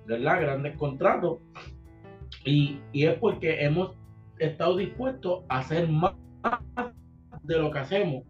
¿verdad? 0.05 0.41
Grandes 0.41 0.77
contratos, 0.77 1.39
y, 2.47 2.81
y 2.93 3.05
es 3.05 3.19
porque 3.19 3.65
hemos 3.65 3.91
estado 4.39 4.77
dispuestos 4.77 5.45
a 5.49 5.59
hacer 5.59 5.89
más 5.89 6.15
de 7.43 7.59
lo 7.59 7.71
que 7.71 7.79
hacemos. 7.79 8.25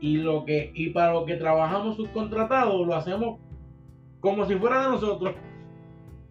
Y 0.00 0.16
lo 0.16 0.44
que 0.44 0.72
y 0.74 0.90
para 0.90 1.12
lo 1.12 1.24
que 1.24 1.36
trabajamos 1.36 1.96
subcontratado 1.96 2.84
lo 2.84 2.94
hacemos 2.94 3.38
como 4.20 4.44
si 4.46 4.56
fuera 4.56 4.82
de 4.82 4.88
nosotros. 4.88 5.34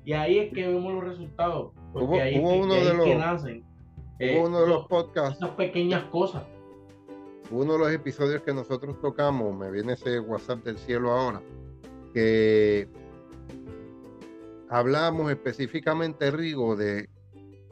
Y 0.03 0.13
ahí 0.13 0.39
es 0.39 0.53
que 0.53 0.67
vemos 0.67 0.93
los 0.93 1.03
resultados 1.03 1.71
porque 1.93 2.21
ahí, 2.21 2.39
uno 2.39 2.73
de 2.73 2.93
los, 2.93 3.05
que 3.05 3.15
nacen 3.15 3.63
eh, 4.19 4.41
uno 4.43 4.61
de 4.61 4.67
los 4.67 4.87
podcasts. 4.87 5.37
esas 5.37 5.51
pequeñas 5.51 6.03
cosas. 6.05 6.43
Uno 7.49 7.73
de 7.73 7.79
los 7.79 7.91
episodios 7.91 8.41
que 8.41 8.53
nosotros 8.53 8.99
tocamos 8.99 9.55
me 9.55 9.69
viene 9.71 9.93
ese 9.93 10.19
WhatsApp 10.19 10.63
del 10.63 10.77
cielo 10.77 11.11
ahora 11.11 11.41
que 12.13 12.87
hablamos 14.71 15.29
específicamente 15.29 16.31
Rigo 16.31 16.77
de 16.77 17.09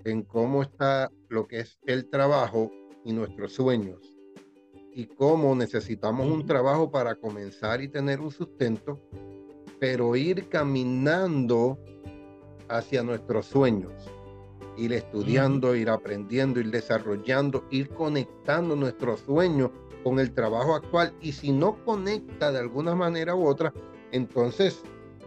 en 0.04 0.24
cómo 0.24 0.62
está 0.62 1.10
lo 1.30 1.48
que 1.48 1.62
es 1.62 1.80
el 1.86 2.10
trabajo 2.10 2.70
y 3.06 3.14
nuestros 3.14 3.54
sueños 3.54 4.00
y 4.94 5.06
cómo 5.06 5.56
necesitamos 5.56 6.30
un 6.30 6.46
trabajo 6.46 6.92
para 6.92 7.16
comenzar 7.16 7.82
y 7.82 7.88
tener 7.88 8.20
un 8.20 8.32
sustento, 8.32 9.00
pero 9.80 10.18
ir 10.18 10.50
caminando 10.50 11.80
hacia 12.68 13.02
nuestros 13.02 13.46
sueños, 13.46 13.94
ir 14.76 14.92
estudiando, 14.92 15.76
ir 15.76 15.90
aprendiendo, 15.90 16.60
ir 16.60 16.70
desarrollando, 16.70 17.66
ir 17.72 17.88
conectando 17.90 18.76
nuestros 18.76 19.22
sueños 19.22 19.72
con 20.04 20.20
el 20.20 20.34
trabajo 20.34 20.76
actual 20.76 21.14
y 21.22 21.32
si 21.32 21.54
no 21.54 21.82
conecta 21.86 22.52
de 22.52 22.60
alguna 22.60 22.94
manera 22.94 23.36
u 23.36 23.48
otra, 23.48 23.74
entonces 24.12 24.84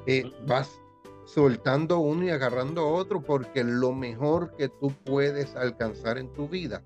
eh, 0.06 0.30
vas 0.46 0.81
soltando 1.24 1.98
uno 1.98 2.24
y 2.24 2.30
agarrando 2.30 2.88
otro 2.88 3.22
porque 3.22 3.64
lo 3.64 3.92
mejor 3.92 4.54
que 4.56 4.68
tú 4.68 4.92
puedes 5.04 5.54
alcanzar 5.56 6.18
en 6.18 6.32
tu 6.32 6.48
vida 6.48 6.82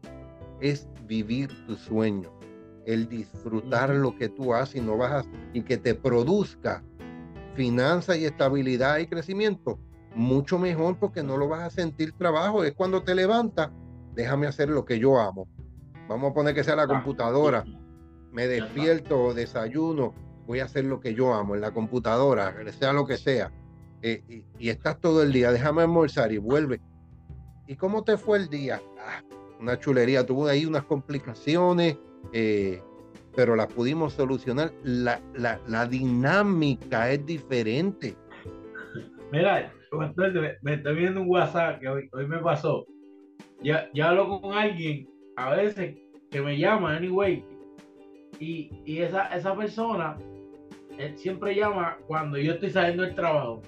es 0.61 0.88
vivir 1.07 1.51
tu 1.66 1.77
sueño 1.77 2.37
el 2.87 3.09
disfrutar 3.09 3.90
lo 3.90 4.16
que 4.16 4.29
tú 4.29 4.55
haces 4.55 4.77
y 4.77 4.81
no 4.81 4.96
vas 4.96 5.29
y 5.53 5.62
que 5.62 5.77
te 5.77 5.94
produzca 5.94 6.83
finanzas 7.55 8.18
y 8.18 8.25
estabilidad 8.25 8.99
y 8.99 9.09
crecimiento, 9.09 9.79
mucho 10.14 10.59
mejor 10.59 10.96
porque 10.99 11.22
no 11.22 11.37
lo 11.37 11.49
vas 11.49 11.62
a 11.62 11.70
sentir 11.70 12.12
trabajo. 12.12 12.64
Es 12.64 12.75
cuando 12.75 13.03
te 13.03 13.14
levantas, 13.14 13.70
déjame 14.14 14.46
hacer 14.46 14.68
lo 14.68 14.85
que 14.85 14.99
yo 14.99 15.18
amo. 15.18 15.49
Vamos 16.09 16.31
a 16.31 16.35
poner 16.35 16.55
que 16.55 16.62
sea 16.62 16.77
la 16.77 16.87
computadora. 16.87 17.64
Me 18.31 18.46
despierto, 18.46 19.35
desayuno, 19.35 20.14
voy 20.46 20.61
a 20.61 20.66
hacer 20.66 20.85
lo 20.85 21.01
que 21.01 21.14
yo 21.14 21.35
amo 21.35 21.57
en 21.57 21.62
la 21.62 21.72
computadora, 21.72 22.55
sea 22.79 22.92
lo 22.92 23.05
que 23.07 23.16
sea. 23.16 23.51
Eh, 24.03 24.23
y, 24.59 24.69
estás 24.69 25.01
todo 25.01 25.23
el 25.23 25.33
día, 25.33 25.51
déjame 25.51 25.83
almorzar 25.83 26.33
y 26.33 26.39
vuelve. 26.39 26.81
¿Y 27.67 27.77
cómo 27.77 28.05
te 28.05 28.17
fue 28.17 28.39
el 28.39 28.49
día? 28.49 28.81
Ah, 29.01 29.23
una 29.61 29.79
chulería, 29.79 30.25
tuvo 30.25 30.47
ahí 30.47 30.67
unas 30.67 30.85
complicaciones, 30.85 31.97
eh, 32.33 32.81
pero 33.35 33.57
la 33.57 33.67
pudimos 33.67 34.13
solucionar. 34.13 34.73
La, 34.85 35.21
la, 35.35 35.87
dinámica 35.87 37.11
es 37.11 37.25
diferente. 37.27 38.15
Mira, 39.33 39.73
me 40.63 40.75
estoy 40.75 40.95
viendo 40.95 41.23
un 41.23 41.29
WhatsApp 41.29 41.81
que 41.81 41.89
hoy, 41.89 42.09
me 42.29 42.39
pasó. 42.39 42.87
Ya, 43.63 43.89
ya 43.95 44.11
hablo 44.11 44.41
con 44.41 44.53
alguien, 44.53 45.09
a 45.37 45.55
veces 45.55 45.97
que 46.31 46.41
me 46.41 46.59
llama, 46.59 46.97
anyway, 46.97 47.45
y, 48.39 48.71
y 48.85 48.99
esa, 48.99 49.29
esa 49.35 49.57
persona 49.57 50.17
siempre 51.17 51.55
llama 51.55 51.99
cuando 52.07 52.39
yo 52.39 52.53
estoy 52.53 52.71
saliendo 52.71 53.03
del 53.03 53.15
trabajo. 53.15 53.63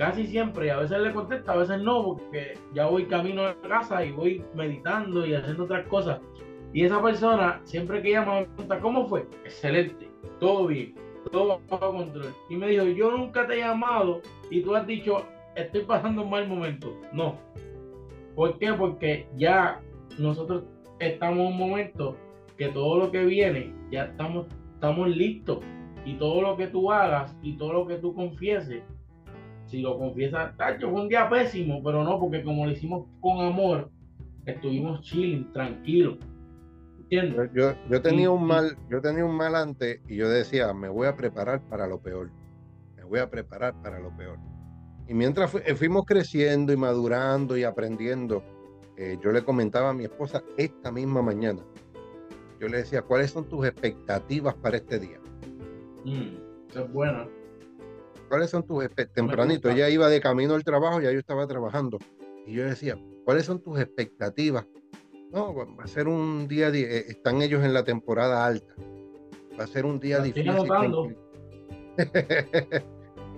Casi 0.00 0.26
siempre, 0.26 0.70
a 0.70 0.78
veces 0.78 0.98
le 0.98 1.12
contesta, 1.12 1.52
a 1.52 1.56
veces 1.58 1.82
no, 1.82 2.02
porque 2.02 2.54
ya 2.72 2.86
voy 2.86 3.04
camino 3.04 3.42
a 3.42 3.54
casa 3.60 4.02
y 4.02 4.12
voy 4.12 4.42
meditando 4.54 5.26
y 5.26 5.34
haciendo 5.34 5.64
otras 5.64 5.86
cosas. 5.88 6.22
Y 6.72 6.86
esa 6.86 7.02
persona, 7.02 7.60
siempre 7.64 8.00
que 8.00 8.12
llama, 8.12 8.40
me 8.40 8.46
pregunta, 8.46 8.80
¿cómo 8.80 9.06
fue? 9.06 9.26
Excelente, 9.44 10.08
todo 10.38 10.68
bien, 10.68 10.94
todo 11.30 11.60
bajo 11.68 11.92
control. 11.92 12.34
Y 12.48 12.56
me 12.56 12.68
dijo, 12.68 12.84
yo 12.84 13.10
nunca 13.10 13.46
te 13.46 13.56
he 13.56 13.58
llamado 13.58 14.22
y 14.50 14.62
tú 14.62 14.74
has 14.74 14.86
dicho, 14.86 15.26
estoy 15.54 15.82
pasando 15.82 16.22
un 16.22 16.30
mal 16.30 16.48
momento. 16.48 16.96
No. 17.12 17.36
¿Por 18.34 18.58
qué? 18.58 18.72
Porque 18.72 19.28
ya 19.36 19.82
nosotros 20.18 20.64
estamos 20.98 21.40
en 21.40 21.46
un 21.46 21.58
momento 21.58 22.16
que 22.56 22.68
todo 22.68 22.96
lo 23.00 23.10
que 23.10 23.22
viene, 23.26 23.74
ya 23.90 24.04
estamos, 24.04 24.46
estamos 24.76 25.10
listos. 25.10 25.58
Y 26.06 26.14
todo 26.14 26.40
lo 26.40 26.56
que 26.56 26.68
tú 26.68 26.90
hagas 26.90 27.36
y 27.42 27.58
todo 27.58 27.74
lo 27.74 27.86
que 27.86 27.96
tú 27.96 28.14
confieses, 28.14 28.82
si 29.70 29.80
lo 29.80 29.98
confiesas, 29.98 30.54
fue 30.80 30.88
un 30.88 31.08
día 31.08 31.28
pésimo, 31.28 31.82
pero 31.82 32.04
no, 32.04 32.18
porque 32.18 32.42
como 32.42 32.66
lo 32.66 32.72
hicimos 32.72 33.06
con 33.20 33.40
amor, 33.44 33.90
estuvimos 34.44 35.00
chilling, 35.02 35.52
tranquilos 35.52 36.18
yo, 37.10 37.74
yo, 37.88 38.02
tenía 38.02 38.30
un 38.30 38.46
mal, 38.46 38.76
yo 38.88 39.00
tenía 39.00 39.24
un 39.24 39.36
mal 39.36 39.56
antes 39.56 40.00
y 40.06 40.16
yo 40.16 40.28
decía, 40.28 40.72
me 40.72 40.88
voy 40.88 41.08
a 41.08 41.16
preparar 41.16 41.60
para 41.68 41.86
lo 41.88 42.00
peor. 42.00 42.30
Me 42.96 43.04
voy 43.04 43.18
a 43.18 43.28
preparar 43.28 43.74
para 43.82 43.98
lo 43.98 44.16
peor. 44.16 44.38
Y 45.08 45.14
mientras 45.14 45.52
eh, 45.54 45.74
fuimos 45.74 46.04
creciendo 46.06 46.72
y 46.72 46.76
madurando 46.76 47.56
y 47.56 47.64
aprendiendo, 47.64 48.44
eh, 48.96 49.18
yo 49.22 49.32
le 49.32 49.42
comentaba 49.42 49.90
a 49.90 49.92
mi 49.92 50.04
esposa 50.04 50.44
esta 50.56 50.92
misma 50.92 51.20
mañana. 51.20 51.62
Yo 52.60 52.68
le 52.68 52.78
decía, 52.78 53.02
¿cuáles 53.02 53.32
son 53.32 53.48
tus 53.48 53.66
expectativas 53.66 54.54
para 54.54 54.76
este 54.76 55.00
día? 55.00 55.18
Mm, 56.04 56.78
es 56.78 56.92
buena. 56.92 57.26
¿Cuáles 58.30 58.48
son 58.48 58.66
tus 58.66 58.82
expectativas? 58.82 59.14
Tempranito, 59.14 59.68
ella 59.68 59.90
iba 59.90 60.08
de 60.08 60.20
camino 60.22 60.54
al 60.54 60.64
trabajo, 60.64 61.02
ya 61.02 61.12
yo 61.12 61.18
estaba 61.18 61.46
trabajando. 61.46 61.98
Y 62.46 62.54
yo 62.54 62.64
decía, 62.64 62.98
¿cuáles 63.26 63.44
son 63.44 63.60
tus 63.60 63.78
expectativas 63.78 64.64
no, 65.32 65.54
va 65.54 65.84
a 65.84 65.86
ser 65.86 66.08
un 66.08 66.48
día, 66.48 66.70
eh, 66.70 67.04
están 67.08 67.40
ellos 67.40 67.64
en 67.64 67.72
la 67.72 67.84
temporada 67.84 68.44
alta. 68.44 68.74
Va 69.58 69.64
a 69.64 69.66
ser 69.66 69.86
un 69.86 70.00
día 70.00 70.18
difícil. 70.20 70.56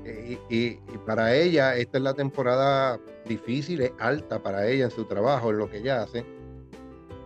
y, 0.04 0.38
y, 0.48 0.78
para 1.04 1.34
ella, 1.36 1.76
esta 1.76 1.98
es 1.98 2.04
la 2.04 2.14
temporada 2.14 2.98
difícil, 3.26 3.82
es 3.82 3.92
alta 3.98 4.42
para 4.42 4.66
ella 4.68 4.84
en 4.84 4.90
su 4.90 5.04
trabajo, 5.04 5.50
en 5.50 5.58
lo 5.58 5.68
que 5.68 5.78
ella 5.78 6.02
hace. 6.02 6.24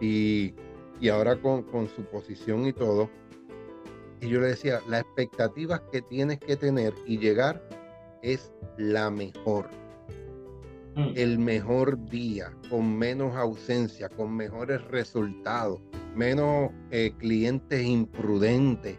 Y, 0.00 0.54
y 1.00 1.08
ahora 1.10 1.40
con, 1.40 1.62
con 1.62 1.88
su 1.88 2.02
posición 2.02 2.66
y 2.66 2.72
todo. 2.72 3.08
Y 4.20 4.28
yo 4.28 4.40
le 4.40 4.48
decía, 4.48 4.80
las 4.88 5.02
expectativas 5.02 5.80
que 5.92 6.02
tienes 6.02 6.38
que 6.38 6.56
tener 6.56 6.94
y 7.06 7.18
llegar 7.18 7.62
es 8.22 8.52
la 8.78 9.10
mejor 9.10 9.68
Mm. 10.96 11.12
el 11.14 11.38
mejor 11.38 12.02
día, 12.08 12.50
con 12.70 12.96
menos 12.96 13.36
ausencia, 13.36 14.08
con 14.08 14.34
mejores 14.34 14.82
resultados, 14.84 15.78
menos 16.14 16.70
eh, 16.90 17.12
clientes 17.18 17.84
imprudentes. 17.84 18.98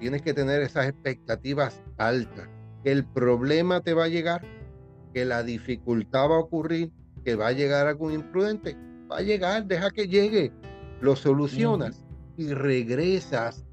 Tienes 0.00 0.20
que 0.20 0.34
tener 0.34 0.60
esas 0.60 0.88
expectativas 0.88 1.82
altas. 1.96 2.46
Que 2.84 2.92
el 2.92 3.06
problema 3.06 3.80
te 3.80 3.94
va 3.94 4.04
a 4.04 4.08
llegar, 4.08 4.42
que 5.14 5.24
la 5.24 5.42
dificultad 5.42 6.28
va 6.28 6.36
a 6.36 6.40
ocurrir, 6.40 6.92
que 7.24 7.36
va 7.36 7.48
a 7.48 7.52
llegar 7.52 7.86
algún 7.86 8.12
imprudente, 8.12 8.76
va 9.10 9.18
a 9.18 9.22
llegar, 9.22 9.64
deja 9.64 9.90
que 9.90 10.08
llegue, 10.08 10.52
lo 11.00 11.16
solucionas 11.16 12.04
y 12.36 12.52
regresas 12.52 13.64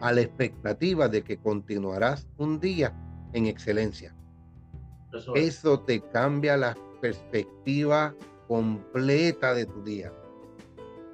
a 0.00 0.12
la 0.12 0.20
expectativa 0.22 1.08
de 1.08 1.22
que 1.22 1.38
continuarás 1.38 2.26
un 2.36 2.60
día 2.60 2.94
en 3.32 3.46
excelencia. 3.46 4.14
Eso, 5.34 5.80
te 5.80 6.00
cambia 6.00 6.56
la 6.56 6.76
perspectiva 7.00 8.14
completa 8.48 9.54
de 9.54 9.66
tu 9.66 9.82
día. 9.82 10.12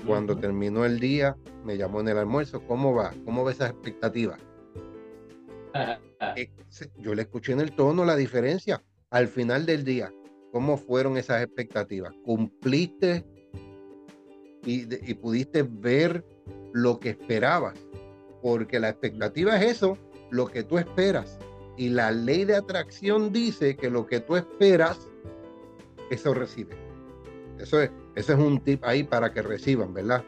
Cuando 0.06 0.36
terminó 0.36 0.84
el 0.84 0.98
día, 0.98 1.36
me 1.64 1.76
llamó 1.76 2.00
en 2.00 2.08
el 2.08 2.18
almuerzo, 2.18 2.60
¿cómo 2.66 2.94
va? 2.94 3.14
¿Cómo 3.24 3.44
va 3.44 3.52
esa 3.52 3.68
expectativa? 3.68 4.36
Eh, 6.36 6.52
yo 6.98 7.16
le 7.16 7.22
escuché 7.22 7.52
en 7.52 7.60
el 7.60 7.74
tono 7.74 8.04
la 8.04 8.14
diferencia. 8.14 8.80
Al 9.10 9.26
final 9.26 9.66
del 9.66 9.84
día, 9.84 10.12
¿cómo 10.52 10.76
fueron 10.76 11.16
esas 11.16 11.42
expectativas? 11.42 12.14
¿Cumpliste 12.24 13.26
y, 14.64 15.14
pudiste 15.14 15.62
ver 15.62 16.24
lo 16.72 16.98
que 17.00 17.10
esperabas, 17.10 17.74
porque 18.42 18.80
la 18.80 18.90
expectativa 18.90 19.56
es 19.56 19.76
eso, 19.76 19.96
lo 20.30 20.46
que 20.48 20.64
tú 20.64 20.78
esperas. 20.78 21.38
Y 21.76 21.88
la 21.88 22.10
ley 22.10 22.44
de 22.44 22.56
atracción 22.56 23.32
dice 23.32 23.76
que 23.76 23.88
lo 23.88 24.06
que 24.06 24.20
tú 24.20 24.36
esperas, 24.36 25.08
eso 26.10 26.34
recibe. 26.34 26.76
Eso 27.58 27.80
es, 27.80 27.90
ese 28.16 28.32
es 28.32 28.38
un 28.38 28.60
tip 28.60 28.84
ahí 28.84 29.04
para 29.04 29.32
que 29.32 29.40
reciban, 29.40 29.94
¿verdad? 29.94 30.24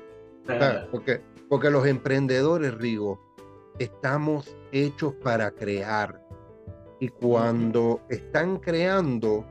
porque, 0.90 1.20
porque 1.48 1.70
los 1.70 1.87
emprendedores, 1.87 2.74
Rigo, 2.74 3.20
estamos 3.79 4.57
hechos 4.72 5.14
para 5.14 5.50
crear. 5.50 6.22
Y 7.00 7.09
cuando 7.09 8.00
están 8.09 8.59
creando, 8.59 9.44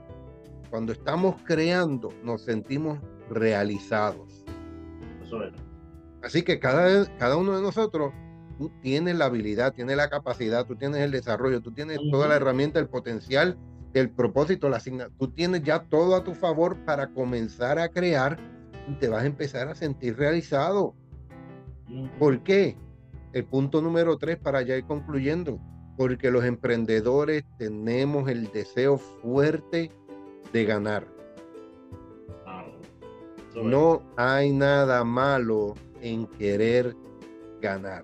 cuando 0.70 0.94
estamos 0.94 1.36
creando, 1.44 2.10
nos 2.24 2.44
sentimos 2.44 3.00
realizados. 3.30 4.46
Así 6.22 6.42
que 6.42 6.60
cada, 6.60 7.06
cada 7.18 7.36
uno 7.38 7.56
de 7.56 7.62
nosotros 7.62 8.14
tú 8.58 8.72
tienes 8.82 9.16
la 9.16 9.26
habilidad, 9.26 9.74
tienes 9.74 9.98
la 9.98 10.10
capacidad, 10.10 10.66
tú 10.66 10.76
tienes 10.76 11.02
el 11.02 11.12
desarrollo, 11.12 11.62
tú 11.62 11.72
tienes 11.72 12.00
toda 12.12 12.28
la 12.28 12.36
herramienta, 12.36 12.80
el 12.80 12.88
potencial, 12.88 13.58
el 13.94 14.10
propósito, 14.10 14.70
la 14.70 14.78
asignación, 14.78 15.16
tú 15.18 15.30
tienes 15.30 15.64
ya 15.64 15.84
todo 15.84 16.16
a 16.16 16.24
tu 16.24 16.34
favor 16.34 16.78
para 16.86 17.08
comenzar 17.10 17.80
a 17.80 17.90
crear 17.90 18.40
y 18.88 18.94
te 18.96 19.08
vas 19.08 19.24
a 19.24 19.28
empezar 19.28 19.68
a 19.68 19.76
sentir 19.76 20.18
realizado. 20.18 20.96
¿Por 22.20 22.42
qué? 22.44 22.76
El 23.34 23.46
punto 23.46 23.82
número 23.82 24.18
tres 24.18 24.38
para 24.38 24.62
ya 24.62 24.76
ir 24.76 24.86
concluyendo, 24.86 25.60
porque 25.98 26.32
los 26.32 26.44
emprendedores 26.44 27.44
tenemos 27.58 28.30
el 28.30 28.52
deseo 28.52 28.98
fuerte 28.98 29.92
de 30.52 30.66
ganar. 30.66 31.08
No 33.56 34.02
hay 34.18 34.52
nada 34.52 35.04
malo 35.04 35.76
en 36.02 36.26
querer 36.26 36.96
ganar 37.62 38.04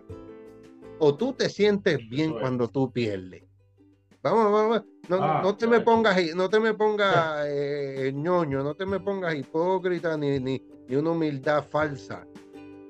o 1.00 1.16
tú 1.16 1.34
te 1.34 1.50
sientes 1.50 1.98
bien 2.10 2.34
cuando 2.34 2.68
tú 2.68 2.92
pierdes. 2.92 3.44
Vamos, 4.22 4.52
vamos, 4.52 4.84
no, 5.08 5.24
ah, 5.24 5.42
no 5.42 5.56
te 5.56 5.66
me 5.66 5.80
pongas, 5.80 6.18
no 6.36 6.50
te 6.50 6.60
me 6.60 6.74
pongas 6.74 7.46
eh, 7.48 8.12
ñoño, 8.14 8.62
no 8.64 8.76
te 8.76 8.86
me 8.86 9.00
pongas 9.00 9.34
hipócrita 9.34 10.18
ni, 10.18 10.40
ni, 10.40 10.62
ni 10.88 10.96
una 10.96 11.12
humildad 11.12 11.64
falsa. 11.70 12.28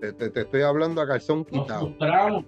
Te, 0.02 0.12
te, 0.14 0.40
estoy 0.42 0.62
hablando 0.62 1.02
a 1.02 1.08
calzón 1.08 1.46
quitado. 1.46 1.90
Nos 1.90 1.98
frustramos. 1.98 2.46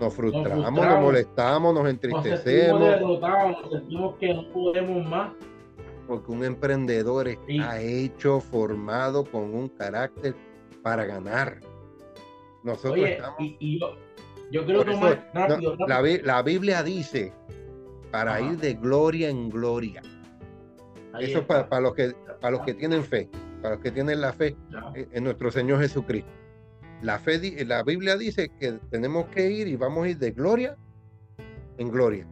Nos 0.00 0.14
frustramos, 0.14 0.72
nos, 0.72 1.00
molestamos, 1.00 1.74
nos 1.74 1.88
entristecemos. 1.88 2.80
Nos 2.80 2.90
derrotados, 2.90 3.62
nos 3.62 3.70
sentimos 3.72 4.16
que 4.16 4.34
no 4.34 4.52
podemos 4.52 5.06
más. 5.06 5.32
Porque 6.08 6.32
un 6.32 6.44
emprendedor 6.44 7.28
está 7.28 7.80
hecho, 7.80 8.40
formado 8.40 9.24
con 9.24 9.54
un 9.54 9.68
carácter 9.68 10.34
para 10.82 11.04
ganar. 11.04 11.60
Nosotros 12.64 13.06
estamos... 13.06 13.36
y, 13.38 13.78
yo 13.78 13.96
creo 14.66 14.84
que 14.84 14.96
más 14.96 15.18
rápido, 15.32 15.76
La, 15.86 16.42
Biblia 16.42 16.82
dice 16.82 17.32
para 18.10 18.40
ir 18.40 18.58
de 18.58 18.74
gloria 18.74 19.30
en 19.30 19.48
gloria. 19.48 20.02
Eso 21.18 21.38
es 21.38 21.44
para, 21.44 21.80
los 21.80 21.94
que, 21.94 22.14
para 22.40 22.52
los 22.52 22.60
que 22.60 22.74
tienen 22.74 23.04
fe, 23.04 23.28
para 23.62 23.74
los 23.74 23.82
que 23.82 23.90
tienen 23.90 24.20
la 24.20 24.32
fe 24.32 24.56
en 24.94 25.24
nuestro 25.24 25.50
Señor 25.50 25.80
Jesucristo. 25.80 26.30
La, 27.00 27.18
fe, 27.18 27.64
la 27.64 27.82
Biblia 27.82 28.16
dice 28.16 28.50
que 28.60 28.72
tenemos 28.90 29.26
que 29.26 29.50
ir 29.50 29.66
y 29.66 29.76
vamos 29.76 30.04
a 30.04 30.08
ir 30.10 30.18
de 30.18 30.30
gloria 30.30 30.76
en 31.78 31.90
gloria. 31.90 32.26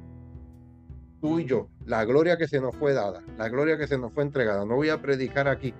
Tú 1.20 1.38
y 1.38 1.44
yo, 1.44 1.68
la 1.86 2.04
gloria 2.04 2.36
que 2.36 2.48
se 2.48 2.60
nos 2.60 2.76
fue 2.76 2.92
dada, 2.94 3.22
la 3.36 3.48
gloria 3.48 3.76
que 3.76 3.86
se 3.86 3.98
nos 3.98 4.12
fue 4.12 4.22
entregada. 4.22 4.64
No 4.64 4.76
voy 4.76 4.88
a 4.88 5.02
predicar 5.02 5.48
aquí. 5.48 5.74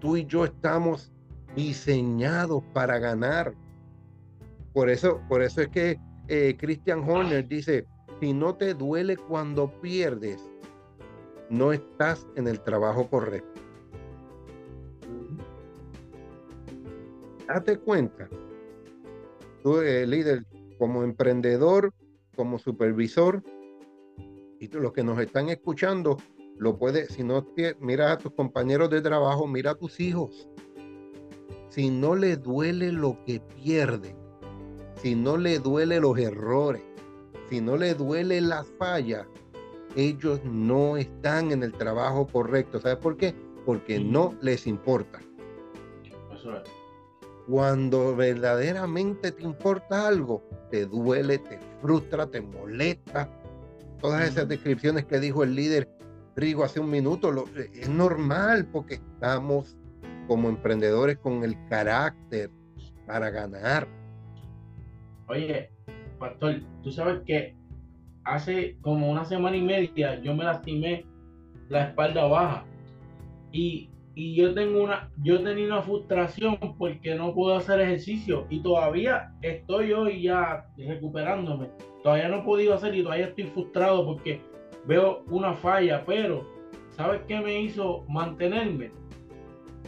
Tú 0.00 0.16
y 0.16 0.26
yo 0.26 0.44
estamos 0.44 1.12
diseñados 1.54 2.62
para 2.72 2.98
ganar. 2.98 3.54
Por 4.74 4.90
eso, 4.90 5.20
por 5.28 5.40
eso 5.40 5.62
es 5.62 5.68
que 5.68 5.98
eh, 6.28 6.56
Christian 6.58 7.08
Horner 7.08 7.46
dice, 7.46 7.86
si 8.20 8.32
no 8.32 8.56
te 8.56 8.74
duele 8.74 9.16
cuando 9.16 9.70
pierdes, 9.80 10.50
no 11.48 11.72
estás 11.72 12.26
en 12.34 12.48
el 12.48 12.60
trabajo 12.60 13.08
correcto. 13.08 13.60
Date 17.46 17.78
cuenta, 17.78 18.28
tú, 19.62 19.80
eh, 19.80 20.06
líder, 20.06 20.44
como 20.76 21.04
emprendedor, 21.04 21.92
como 22.34 22.58
supervisor, 22.58 23.44
y 24.58 24.66
los 24.68 24.92
que 24.92 25.04
nos 25.04 25.20
están 25.20 25.50
escuchando, 25.50 26.16
lo 26.56 26.76
puedes, 26.78 27.08
si 27.08 27.22
no 27.22 27.46
miras 27.80 28.12
a 28.12 28.18
tus 28.18 28.32
compañeros 28.32 28.90
de 28.90 29.02
trabajo, 29.02 29.46
mira 29.46 29.72
a 29.72 29.74
tus 29.76 30.00
hijos. 30.00 30.48
Si 31.68 31.90
no 31.90 32.16
le 32.16 32.36
duele 32.36 32.90
lo 32.90 33.22
que 33.24 33.40
pierden, 33.40 34.23
si 35.04 35.14
no 35.14 35.36
le 35.36 35.58
duele 35.58 36.00
los 36.00 36.18
errores, 36.18 36.82
si 37.50 37.60
no 37.60 37.76
le 37.76 37.92
duele 37.92 38.40
la 38.40 38.64
falla, 38.78 39.28
ellos 39.96 40.40
no 40.44 40.96
están 40.96 41.52
en 41.52 41.62
el 41.62 41.72
trabajo 41.72 42.26
correcto. 42.26 42.80
¿Sabes 42.80 42.96
por 42.96 43.18
qué? 43.18 43.34
Porque 43.66 44.00
no 44.00 44.34
les 44.40 44.66
importa. 44.66 45.20
Cuando 47.46 48.16
verdaderamente 48.16 49.30
te 49.30 49.42
importa 49.42 50.08
algo, 50.08 50.42
te 50.70 50.86
duele, 50.86 51.36
te 51.36 51.58
frustra, 51.82 52.26
te 52.26 52.40
molesta. 52.40 53.28
Todas 54.00 54.26
esas 54.26 54.48
descripciones 54.48 55.04
que 55.04 55.20
dijo 55.20 55.42
el 55.42 55.54
líder 55.54 55.86
Rigo 56.34 56.64
hace 56.64 56.80
un 56.80 56.88
minuto, 56.88 57.44
es 57.74 57.90
normal 57.90 58.66
porque 58.72 58.94
estamos 58.94 59.76
como 60.28 60.48
emprendedores 60.48 61.18
con 61.18 61.44
el 61.44 61.58
carácter 61.68 62.50
para 63.06 63.28
ganar 63.28 63.86
Oye, 65.26 65.70
pastor, 66.18 66.60
tú 66.82 66.90
sabes 66.90 67.22
que 67.24 67.54
hace 68.24 68.76
como 68.80 69.10
una 69.10 69.24
semana 69.24 69.56
y 69.56 69.62
media 69.62 70.20
yo 70.20 70.34
me 70.34 70.44
lastimé 70.44 71.04
la 71.68 71.88
espalda 71.88 72.24
baja 72.24 72.64
y, 73.52 73.90
yo 74.16 74.54
tengo 74.54 74.84
una, 74.84 75.10
yo 75.24 75.42
tenía 75.42 75.66
una 75.66 75.82
frustración 75.82 76.56
porque 76.78 77.16
no 77.16 77.34
puedo 77.34 77.56
hacer 77.56 77.80
ejercicio 77.80 78.46
y 78.48 78.60
todavía 78.60 79.32
estoy 79.42 79.92
hoy 79.92 80.22
ya 80.22 80.68
recuperándome. 80.76 81.68
Todavía 82.04 82.28
no 82.28 82.38
he 82.38 82.42
podido 82.42 82.74
hacer 82.74 82.94
y 82.94 83.02
todavía 83.02 83.26
estoy 83.26 83.44
frustrado 83.46 84.04
porque 84.04 84.40
veo 84.86 85.24
una 85.30 85.54
falla, 85.54 86.04
pero 86.06 86.48
¿sabes 86.90 87.22
qué 87.26 87.40
me 87.40 87.60
hizo 87.60 88.04
mantenerme? 88.08 88.92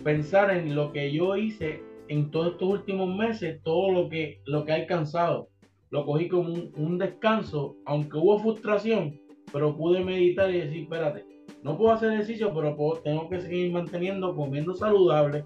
Pensar 0.03 0.51
en 0.51 0.75
lo 0.75 0.92
que 0.92 1.12
yo 1.12 1.37
hice 1.37 1.85
en 2.09 2.31
todos 2.31 2.53
estos 2.53 2.69
últimos 2.69 3.14
meses 3.14 3.61
todo 3.62 3.90
lo 3.90 4.09
que, 4.09 4.40
lo 4.45 4.64
que 4.64 4.73
he 4.73 4.75
alcanzado. 4.75 5.49
Lo 5.90 6.05
cogí 6.05 6.29
como 6.29 6.53
un, 6.53 6.99
descanso, 6.99 7.77
aunque 7.85 8.16
hubo 8.16 8.38
frustración, 8.38 9.21
pero 9.53 9.77
pude 9.77 10.05
meditar 10.05 10.51
y 10.51 10.61
decir, 10.61 10.83
espérate, 10.83 11.25
no 11.62 11.79
puedo 11.79 11.92
hacer 11.92 12.12
ejercicio, 12.12 12.53
pero 12.53 12.77
tengo 13.05 13.29
que 13.29 13.40
seguir 13.40 13.73
manteniendo, 13.73 14.35
comiendo 14.35 14.75
saludable, 14.75 15.45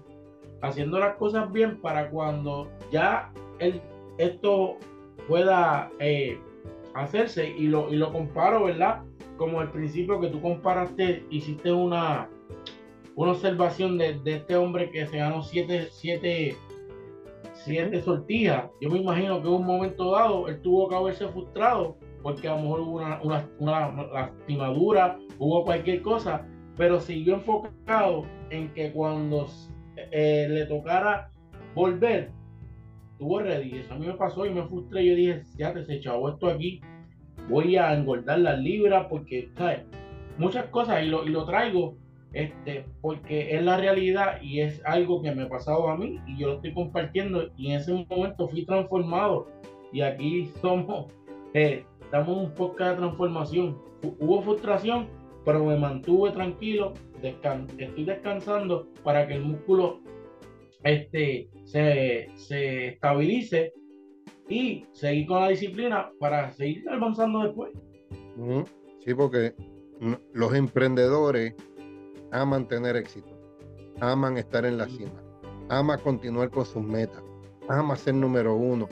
haciendo 0.61 0.99
las 0.99 1.15
cosas 1.17 1.51
bien 1.51 1.79
para 1.79 2.09
cuando 2.09 2.69
ya 2.91 3.31
el, 3.59 3.81
esto 4.17 4.77
pueda 5.27 5.91
eh, 5.99 6.39
hacerse 6.93 7.55
y 7.57 7.67
lo, 7.67 7.91
y 7.91 7.95
lo 7.95 8.11
comparo, 8.11 8.65
¿verdad? 8.65 9.03
Como 9.37 9.61
el 9.61 9.69
principio 9.69 10.19
que 10.19 10.27
tú 10.27 10.41
comparaste, 10.41 11.25
hiciste 11.29 11.71
una, 11.71 12.29
una 13.15 13.31
observación 13.31 13.97
de, 13.97 14.19
este 14.25 14.55
hombre 14.55 14.89
que 14.91 15.05
se 15.07 15.17
ganó 15.17 15.43
siete, 15.43 15.87
siete, 15.91 16.55
siete 17.53 18.01
sortijas. 18.01 18.69
Yo 18.79 18.89
me 18.89 18.99
imagino 18.99 19.41
que 19.41 19.47
en 19.47 19.53
un 19.53 19.65
momento 19.65 20.11
dado 20.11 20.47
él 20.47 20.61
tuvo 20.61 20.87
que 20.87 20.95
haberse 20.95 21.27
frustrado 21.27 21.97
porque 22.21 22.47
a 22.47 22.55
lo 22.55 22.61
mejor 22.61 22.79
hubo 22.81 22.97
una, 22.97 23.47
una, 23.59 24.03
lastimadura, 24.13 25.17
hubo 25.39 25.63
cualquier 25.65 26.01
cosa, 26.01 26.45
pero 26.77 26.99
siguió 26.99 27.35
enfocado 27.35 28.25
en 28.49 28.71
que 28.73 28.91
cuando 28.91 29.47
eh, 30.11 30.47
le 30.49 30.65
tocara 30.67 31.31
volver, 31.73 32.31
tuvo 33.17 33.39
ready. 33.39 33.79
Eso 33.79 33.93
a 33.93 33.97
mí 33.97 34.05
me 34.05 34.13
pasó 34.13 34.45
y 34.45 34.51
me 34.51 34.63
frustré. 34.67 35.05
Yo 35.05 35.15
dije, 35.15 35.43
ya 35.57 35.73
te 35.73 35.83
se 35.83 35.95
echado 35.95 36.29
esto 36.29 36.47
aquí, 36.47 36.81
voy 37.49 37.75
a 37.75 37.93
engordar 37.93 38.39
las 38.39 38.59
libras 38.59 39.07
porque, 39.09 39.49
¿sabes? 39.57 39.81
Muchas 40.37 40.65
cosas 40.67 41.03
y 41.03 41.07
lo, 41.07 41.25
y 41.25 41.29
lo 41.29 41.45
traigo 41.45 41.97
este, 42.33 42.85
porque 43.01 43.55
es 43.55 43.63
la 43.63 43.77
realidad 43.77 44.41
y 44.41 44.61
es 44.61 44.81
algo 44.85 45.21
que 45.21 45.33
me 45.33 45.43
ha 45.43 45.49
pasado 45.49 45.89
a 45.89 45.97
mí 45.97 46.19
y 46.27 46.37
yo 46.37 46.47
lo 46.47 46.53
estoy 46.55 46.73
compartiendo 46.73 47.49
y 47.57 47.71
en 47.71 47.79
ese 47.79 48.05
momento 48.09 48.47
fui 48.47 48.65
transformado 48.65 49.47
y 49.91 50.01
aquí 50.01 50.49
somos, 50.61 51.11
eh, 51.53 51.83
estamos 52.01 52.37
un 52.37 52.53
poco 52.53 52.83
de 52.83 52.95
transformación. 52.95 53.77
Hubo 54.19 54.41
frustración, 54.41 55.07
pero 55.45 55.65
me 55.65 55.77
mantuve 55.77 56.31
tranquilo, 56.31 56.93
estoy 57.21 58.05
descansando 58.05 58.87
para 59.03 59.27
que 59.27 59.35
el 59.35 59.43
músculo 59.43 59.99
este, 60.83 61.49
se, 61.65 62.29
se 62.35 62.87
estabilice 62.87 63.73
y 64.47 64.85
seguir 64.91 65.27
con 65.27 65.41
la 65.41 65.49
disciplina 65.49 66.11
para 66.19 66.51
seguir 66.51 66.87
avanzando 66.89 67.43
después. 67.43 67.71
Sí, 68.99 69.13
porque 69.13 69.53
los 70.33 70.53
emprendedores 70.53 71.53
aman 72.31 72.67
tener 72.67 72.95
éxito, 72.95 73.29
aman 73.99 74.37
estar 74.37 74.65
en 74.65 74.77
la 74.77 74.87
cima, 74.87 75.21
aman 75.69 75.99
continuar 75.99 76.49
con 76.49 76.65
sus 76.65 76.83
metas, 76.83 77.23
ama 77.67 77.95
ser 77.95 78.15
número 78.15 78.55
uno, 78.55 78.87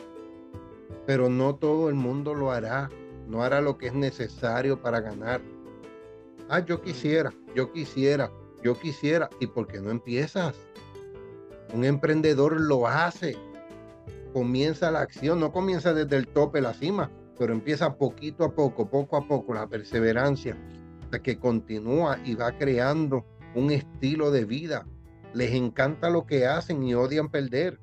pero 1.06 1.30
no 1.30 1.56
todo 1.56 1.90
el 1.90 1.96
mundo 1.96 2.34
lo 2.34 2.52
hará, 2.52 2.90
no 3.28 3.44
hará 3.44 3.62
lo 3.62 3.78
que 3.78 3.88
es 3.88 3.94
necesario 3.94 4.82
para 4.82 5.00
ganar. 5.00 5.42
Ah, 6.50 6.60
yo 6.60 6.82
quisiera, 6.82 7.32
yo 7.56 7.72
quisiera, 7.72 8.32
yo 8.64 8.78
quisiera. 8.78 9.30
¿Y 9.40 9.48
por 9.48 9.68
qué 9.68 9.80
no 9.80 9.92
empiezas? 9.92 10.56
Un 11.74 11.86
emprendedor 11.86 12.60
lo 12.60 12.88
hace. 12.88 13.38
Comienza 14.34 14.92
la 14.92 15.02
acción, 15.02 15.40
no 15.40 15.52
comienza 15.52 15.94
desde 15.94 16.16
el 16.16 16.28
tope, 16.28 16.62
la 16.62 16.74
cima, 16.74 17.12
pero 17.38 17.54
empieza 17.54 17.96
poquito 17.96 18.44
a 18.44 18.54
poco, 18.54 18.90
poco 18.90 19.18
a 19.18 19.28
poco, 19.28 19.54
la 19.54 19.68
perseverancia, 19.68 20.58
hasta 21.10 21.24
que 21.24 21.40
continúa 21.40 22.20
y 22.24 22.36
va 22.36 22.52
creando 22.52 23.26
un 23.56 23.72
estilo 23.72 24.30
de 24.30 24.46
vida. 24.46 24.86
Les 25.34 25.54
encanta 25.54 26.12
lo 26.12 26.28
que 26.28 26.46
hacen 26.46 26.84
y 26.84 26.94
odian 26.94 27.30
perder. 27.30 27.80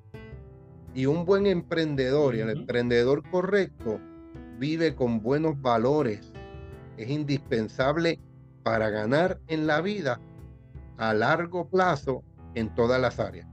Y 0.95 1.07
un 1.07 1.25
buen 1.25 1.49
emprendedor 1.49 2.37
y 2.37 2.41
el 2.41 2.51
emprendedor 2.51 3.29
correcto 3.29 3.99
vive 4.61 4.95
con 4.95 5.21
buenos 5.21 5.61
valores. 5.61 6.33
Es 6.97 7.11
indispensable 7.11 8.21
para 8.63 8.91
ganar 8.91 9.41
en 9.49 9.67
la 9.67 9.81
vida 9.81 10.21
a 10.97 11.13
largo 11.13 11.69
plazo 11.69 12.23
en 12.55 12.73
todas 12.77 13.01
las 13.01 13.19
áreas. 13.19 13.49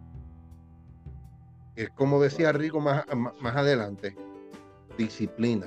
Es 1.75 1.89
como 1.89 2.21
decía 2.21 2.51
Rico 2.51 2.79
más, 2.79 3.05
más 3.41 3.55
adelante, 3.55 4.15
disciplina. 4.99 5.65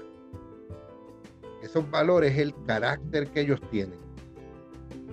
Esos 1.66 1.90
valores 1.90 2.34
es 2.34 2.38
el 2.38 2.54
carácter 2.64 3.26
que 3.32 3.40
ellos 3.40 3.60
tienen. 3.72 3.98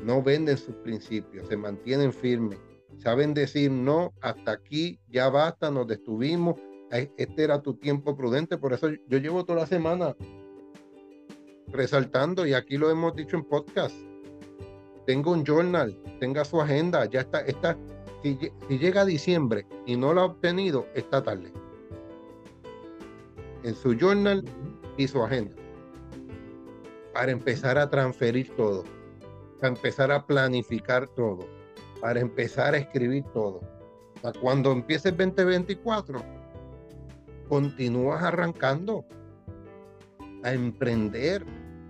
No 0.03 0.21
venden 0.21 0.55
sus 0.55 0.75
principios, 0.75 1.47
se 1.47 1.57
mantienen 1.57 2.13
firmes. 2.13 2.59
Saben 2.99 3.33
decir 3.33 3.71
no, 3.71 4.13
hasta 4.21 4.51
aquí, 4.51 4.99
ya 5.09 5.29
basta, 5.29 5.71
nos 5.71 5.87
detuvimos. 5.87 6.59
Este 6.91 7.43
era 7.43 7.59
tu 7.59 7.73
tiempo 7.73 8.15
prudente. 8.15 8.59
Por 8.59 8.71
eso 8.71 8.89
yo 9.07 9.17
llevo 9.17 9.43
toda 9.43 9.61
la 9.61 9.65
semana 9.65 10.15
resaltando, 11.69 12.45
y 12.45 12.53
aquí 12.53 12.77
lo 12.77 12.91
hemos 12.91 13.15
dicho 13.15 13.35
en 13.35 13.45
podcast. 13.45 13.95
Tengo 15.07 15.31
un 15.31 15.43
journal, 15.43 15.99
tenga 16.19 16.45
su 16.45 16.61
agenda, 16.61 17.05
ya 17.05 17.21
está, 17.21 17.39
está. 17.39 17.75
Si, 18.21 18.37
llega 18.69 19.05
diciembre 19.05 19.65
y 19.87 19.97
no 19.97 20.13
lo 20.13 20.21
ha 20.21 20.25
obtenido, 20.25 20.85
está 20.93 21.23
tarde. 21.23 21.51
En 23.63 23.73
su 23.73 23.95
journal 23.95 24.45
y 24.97 25.07
su 25.07 25.23
agenda 25.23 25.62
para 27.13 27.31
empezar 27.31 27.77
a 27.77 27.89
transferir 27.89 28.55
todo, 28.55 28.83
para 29.59 29.69
empezar 29.69 30.11
a 30.11 30.25
planificar 30.25 31.07
todo, 31.07 31.47
para 32.01 32.19
empezar 32.19 32.73
a 32.73 32.77
escribir 32.77 33.23
todo. 33.33 33.61
Para 34.21 34.39
cuando 34.39 34.71
empiece 34.71 35.09
el 35.09 35.17
2024, 35.17 36.21
continúas 37.47 38.23
arrancando 38.23 39.05
a 40.43 40.53
emprender. 40.53 41.45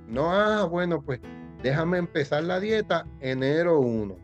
No, 0.08 0.32
ah, 0.32 0.66
bueno, 0.66 1.02
pues 1.02 1.22
déjame 1.62 1.98
empezar 1.98 2.44
la 2.44 2.60
dieta 2.60 3.08
enero 3.22 3.80
1. 3.80 4.16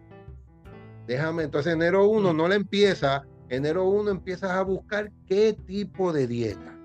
Déjame, 1.07 1.43
entonces 1.43 1.73
enero 1.73 2.07
1 2.07 2.33
no 2.33 2.47
la 2.47 2.55
empieza, 2.55 3.23
enero 3.47 3.85
1 3.85 4.11
empiezas 4.11 4.51
a 4.51 4.61
buscar 4.61 5.11
qué 5.25 5.53
tipo 5.65 6.13
de 6.13 6.27
dieta, 6.27 6.77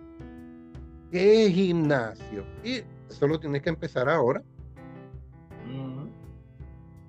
qué 1.10 1.50
gimnasio. 1.50 2.46
Solo 3.08 3.38
tienes 3.38 3.62
que 3.62 3.70
empezar 3.70 4.08
ahora. 4.08 4.42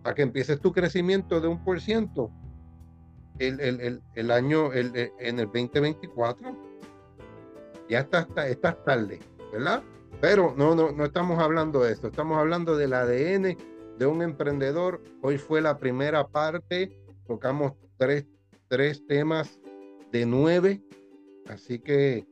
Para 0.03 0.15
que 0.15 0.21
empieces 0.21 0.59
tu 0.59 0.71
crecimiento 0.71 1.41
de 1.41 1.47
un 1.47 1.63
por 1.63 1.81
ciento 1.81 2.31
el, 3.39 4.31
año 4.31 4.71
el, 4.71 5.11
en 5.19 5.39
el 5.39 5.45
2024. 5.45 6.55
Ya 7.89 7.99
estás, 7.99 8.27
estás 8.47 8.83
tarde, 8.83 9.19
¿verdad? 9.51 9.83
Pero 10.21 10.53
no, 10.57 10.75
no, 10.75 10.91
no 10.91 11.05
estamos 11.05 11.39
hablando 11.39 11.81
de 11.81 11.93
eso. 11.93 12.07
Estamos 12.07 12.37
hablando 12.37 12.77
del 12.77 12.93
ADN 12.93 13.57
de 13.97 14.05
un 14.05 14.21
emprendedor. 14.21 15.01
Hoy 15.21 15.37
fue 15.37 15.61
la 15.61 15.77
primera 15.77 16.27
parte. 16.27 16.97
Tocamos 17.27 17.73
tres, 17.97 18.25
tres 18.67 19.05
temas 19.07 19.59
de 20.11 20.25
nueve. 20.25 20.81
Así 21.47 21.79
que 21.79 22.25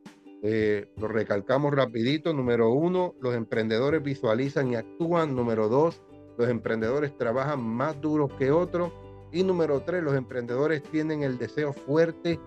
eh, 0.45 0.89
lo 0.97 1.07
recalcamos 1.07 1.73
rapidito. 1.73 2.33
Número 2.33 2.69
uno, 2.69 3.15
los 3.21 3.33
emprendedores 3.33 4.03
visualizan 4.03 4.71
y 4.71 4.75
actúan. 4.75 5.35
Número 5.35 5.69
dos, 5.69 6.01
los 6.37 6.49
emprendedores 6.49 7.17
trabajan 7.17 7.63
más 7.63 7.99
duros 8.01 8.31
que 8.33 8.51
otros. 8.51 8.91
Y 9.31 9.43
número 9.43 9.79
tres, 9.81 10.03
los 10.03 10.15
emprendedores 10.15 10.83
tienen 10.83 11.23
el 11.23 11.37
deseo 11.37 11.71
fuerte 11.71 12.39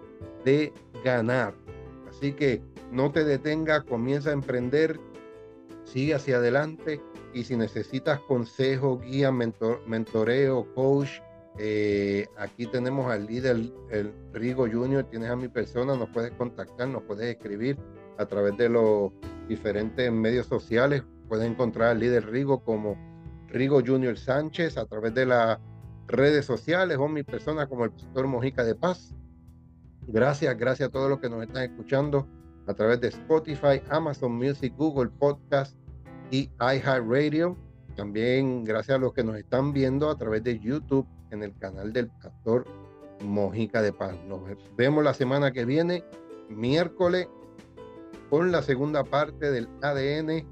de 0.44 0.72
ganar. 1.02 1.54
Así 2.08 2.32
que 2.32 2.62
no 2.92 3.10
te 3.10 3.24
detengas, 3.24 3.82
comienza 3.84 4.30
a 4.30 4.34
emprender, 4.34 5.00
sigue 5.84 6.14
hacia 6.14 6.36
adelante. 6.36 7.00
Y 7.32 7.44
si 7.44 7.56
necesitas 7.56 8.20
consejo, 8.20 8.98
guía, 9.00 9.32
mentoreo, 9.32 10.66
coach, 10.74 11.20
eh, 11.58 12.26
aquí 12.36 12.66
tenemos 12.66 13.10
al 13.10 13.26
líder, 13.26 13.72
el 13.90 14.12
Rigo 14.32 14.66
Junior, 14.70 15.04
tienes 15.04 15.30
a 15.30 15.36
mi 15.36 15.48
persona, 15.48 15.96
nos 15.96 16.10
puedes 16.10 16.32
contactar, 16.32 16.88
nos 16.88 17.02
puedes 17.04 17.34
escribir 17.34 17.78
a 18.18 18.26
través 18.26 18.56
de 18.56 18.68
los 18.68 19.12
diferentes 19.48 20.10
medios 20.12 20.46
sociales. 20.46 21.02
Puedes 21.28 21.50
encontrar 21.50 21.90
al 21.90 22.00
líder 22.00 22.26
Rigo 22.26 22.62
como 22.62 22.96
Rigo 23.48 23.80
Junior 23.84 24.18
Sánchez 24.18 24.76
a 24.76 24.84
través 24.84 25.14
de 25.14 25.26
las 25.26 25.58
redes 26.06 26.44
sociales 26.44 26.98
o 26.98 27.08
mi 27.08 27.22
persona 27.22 27.66
como 27.66 27.84
el 27.84 27.90
pastor 27.90 28.26
Mojica 28.26 28.62
de 28.62 28.74
Paz. 28.74 29.14
Gracias, 30.06 30.56
gracias 30.56 30.88
a 30.88 30.92
todos 30.92 31.08
los 31.08 31.20
que 31.20 31.30
nos 31.30 31.42
están 31.42 31.64
escuchando 31.64 32.28
a 32.66 32.74
través 32.74 33.00
de 33.00 33.08
Spotify, 33.08 33.80
Amazon 33.88 34.36
Music, 34.36 34.74
Google 34.76 35.10
Podcast 35.18 35.76
y 36.30 36.50
iHeartRadio. 36.60 37.56
También 37.96 38.64
gracias 38.64 38.96
a 38.96 39.00
los 39.00 39.14
que 39.14 39.24
nos 39.24 39.36
están 39.36 39.72
viendo 39.72 40.10
a 40.10 40.18
través 40.18 40.44
de 40.44 40.58
YouTube 40.58 41.06
en 41.30 41.42
el 41.42 41.56
canal 41.58 41.92
del 41.92 42.08
pastor 42.08 42.64
Mojica 43.22 43.82
de 43.82 43.92
Paz. 43.92 44.16
Nos 44.26 44.42
vemos 44.76 45.04
la 45.04 45.14
semana 45.14 45.52
que 45.52 45.64
viene, 45.64 46.04
miércoles, 46.48 47.28
con 48.30 48.52
la 48.52 48.62
segunda 48.62 49.04
parte 49.04 49.50
del 49.50 49.68
ADN 49.82 50.46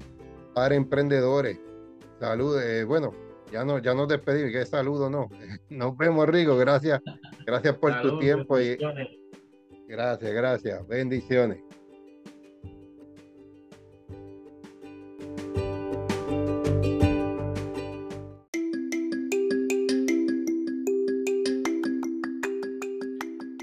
para 0.53 0.75
emprendedores. 0.75 1.59
Saludos, 2.19 2.63
eh, 2.63 2.83
bueno, 2.85 3.13
ya 3.51 3.65
no, 3.65 3.79
ya 3.79 3.93
nos 3.93 4.07
despedimos, 4.07 4.51
que 4.51 4.65
saludo 4.65 5.09
no. 5.09 5.29
Nos 5.69 5.97
vemos, 5.97 6.27
Rigo, 6.27 6.57
gracias, 6.57 7.01
gracias 7.45 7.75
por 7.75 8.01
tu 8.01 8.19
tiempo 8.19 8.59
y 8.59 8.77
gracias, 9.87 10.33
gracias, 10.33 10.87
bendiciones. 10.87 11.59